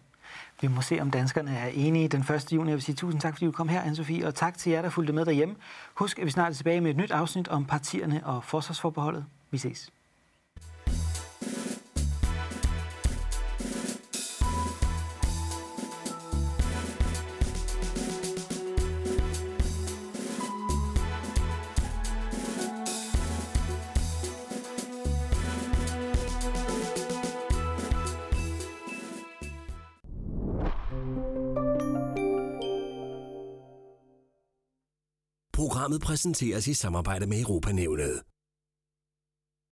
Vi 0.61 0.67
må 0.67 0.81
se, 0.81 0.99
om 1.01 1.11
danskerne 1.11 1.51
er 1.51 1.67
enige 1.67 2.07
den 2.07 2.21
1. 2.21 2.53
juni. 2.53 2.69
Jeg 2.69 2.75
vil 2.75 2.81
sige 2.81 2.95
tusind 2.95 3.21
tak, 3.21 3.33
fordi 3.33 3.45
du 3.45 3.51
kom 3.51 3.67
her, 3.67 3.81
anne 3.81 3.95
Sofie, 3.95 4.27
og 4.27 4.35
tak 4.35 4.57
til 4.57 4.71
jer, 4.71 4.81
der 4.81 4.89
fulgte 4.89 5.13
med 5.13 5.25
derhjemme. 5.25 5.55
Husk, 5.93 6.19
at 6.19 6.25
vi 6.25 6.31
snart 6.31 6.51
er 6.51 6.55
tilbage 6.55 6.81
med 6.81 6.91
et 6.91 6.97
nyt 6.97 7.11
afsnit 7.11 7.47
om 7.47 7.65
partierne 7.65 8.21
og 8.25 8.43
forsvarsforbeholdet. 8.43 9.25
Vi 9.51 9.57
ses. 9.57 9.91
Programmet 35.91 36.07
præsenteres 36.07 36.67
i 36.67 36.73
samarbejde 36.73 37.27
med 37.27 37.41
Europanævnet. 37.41 38.30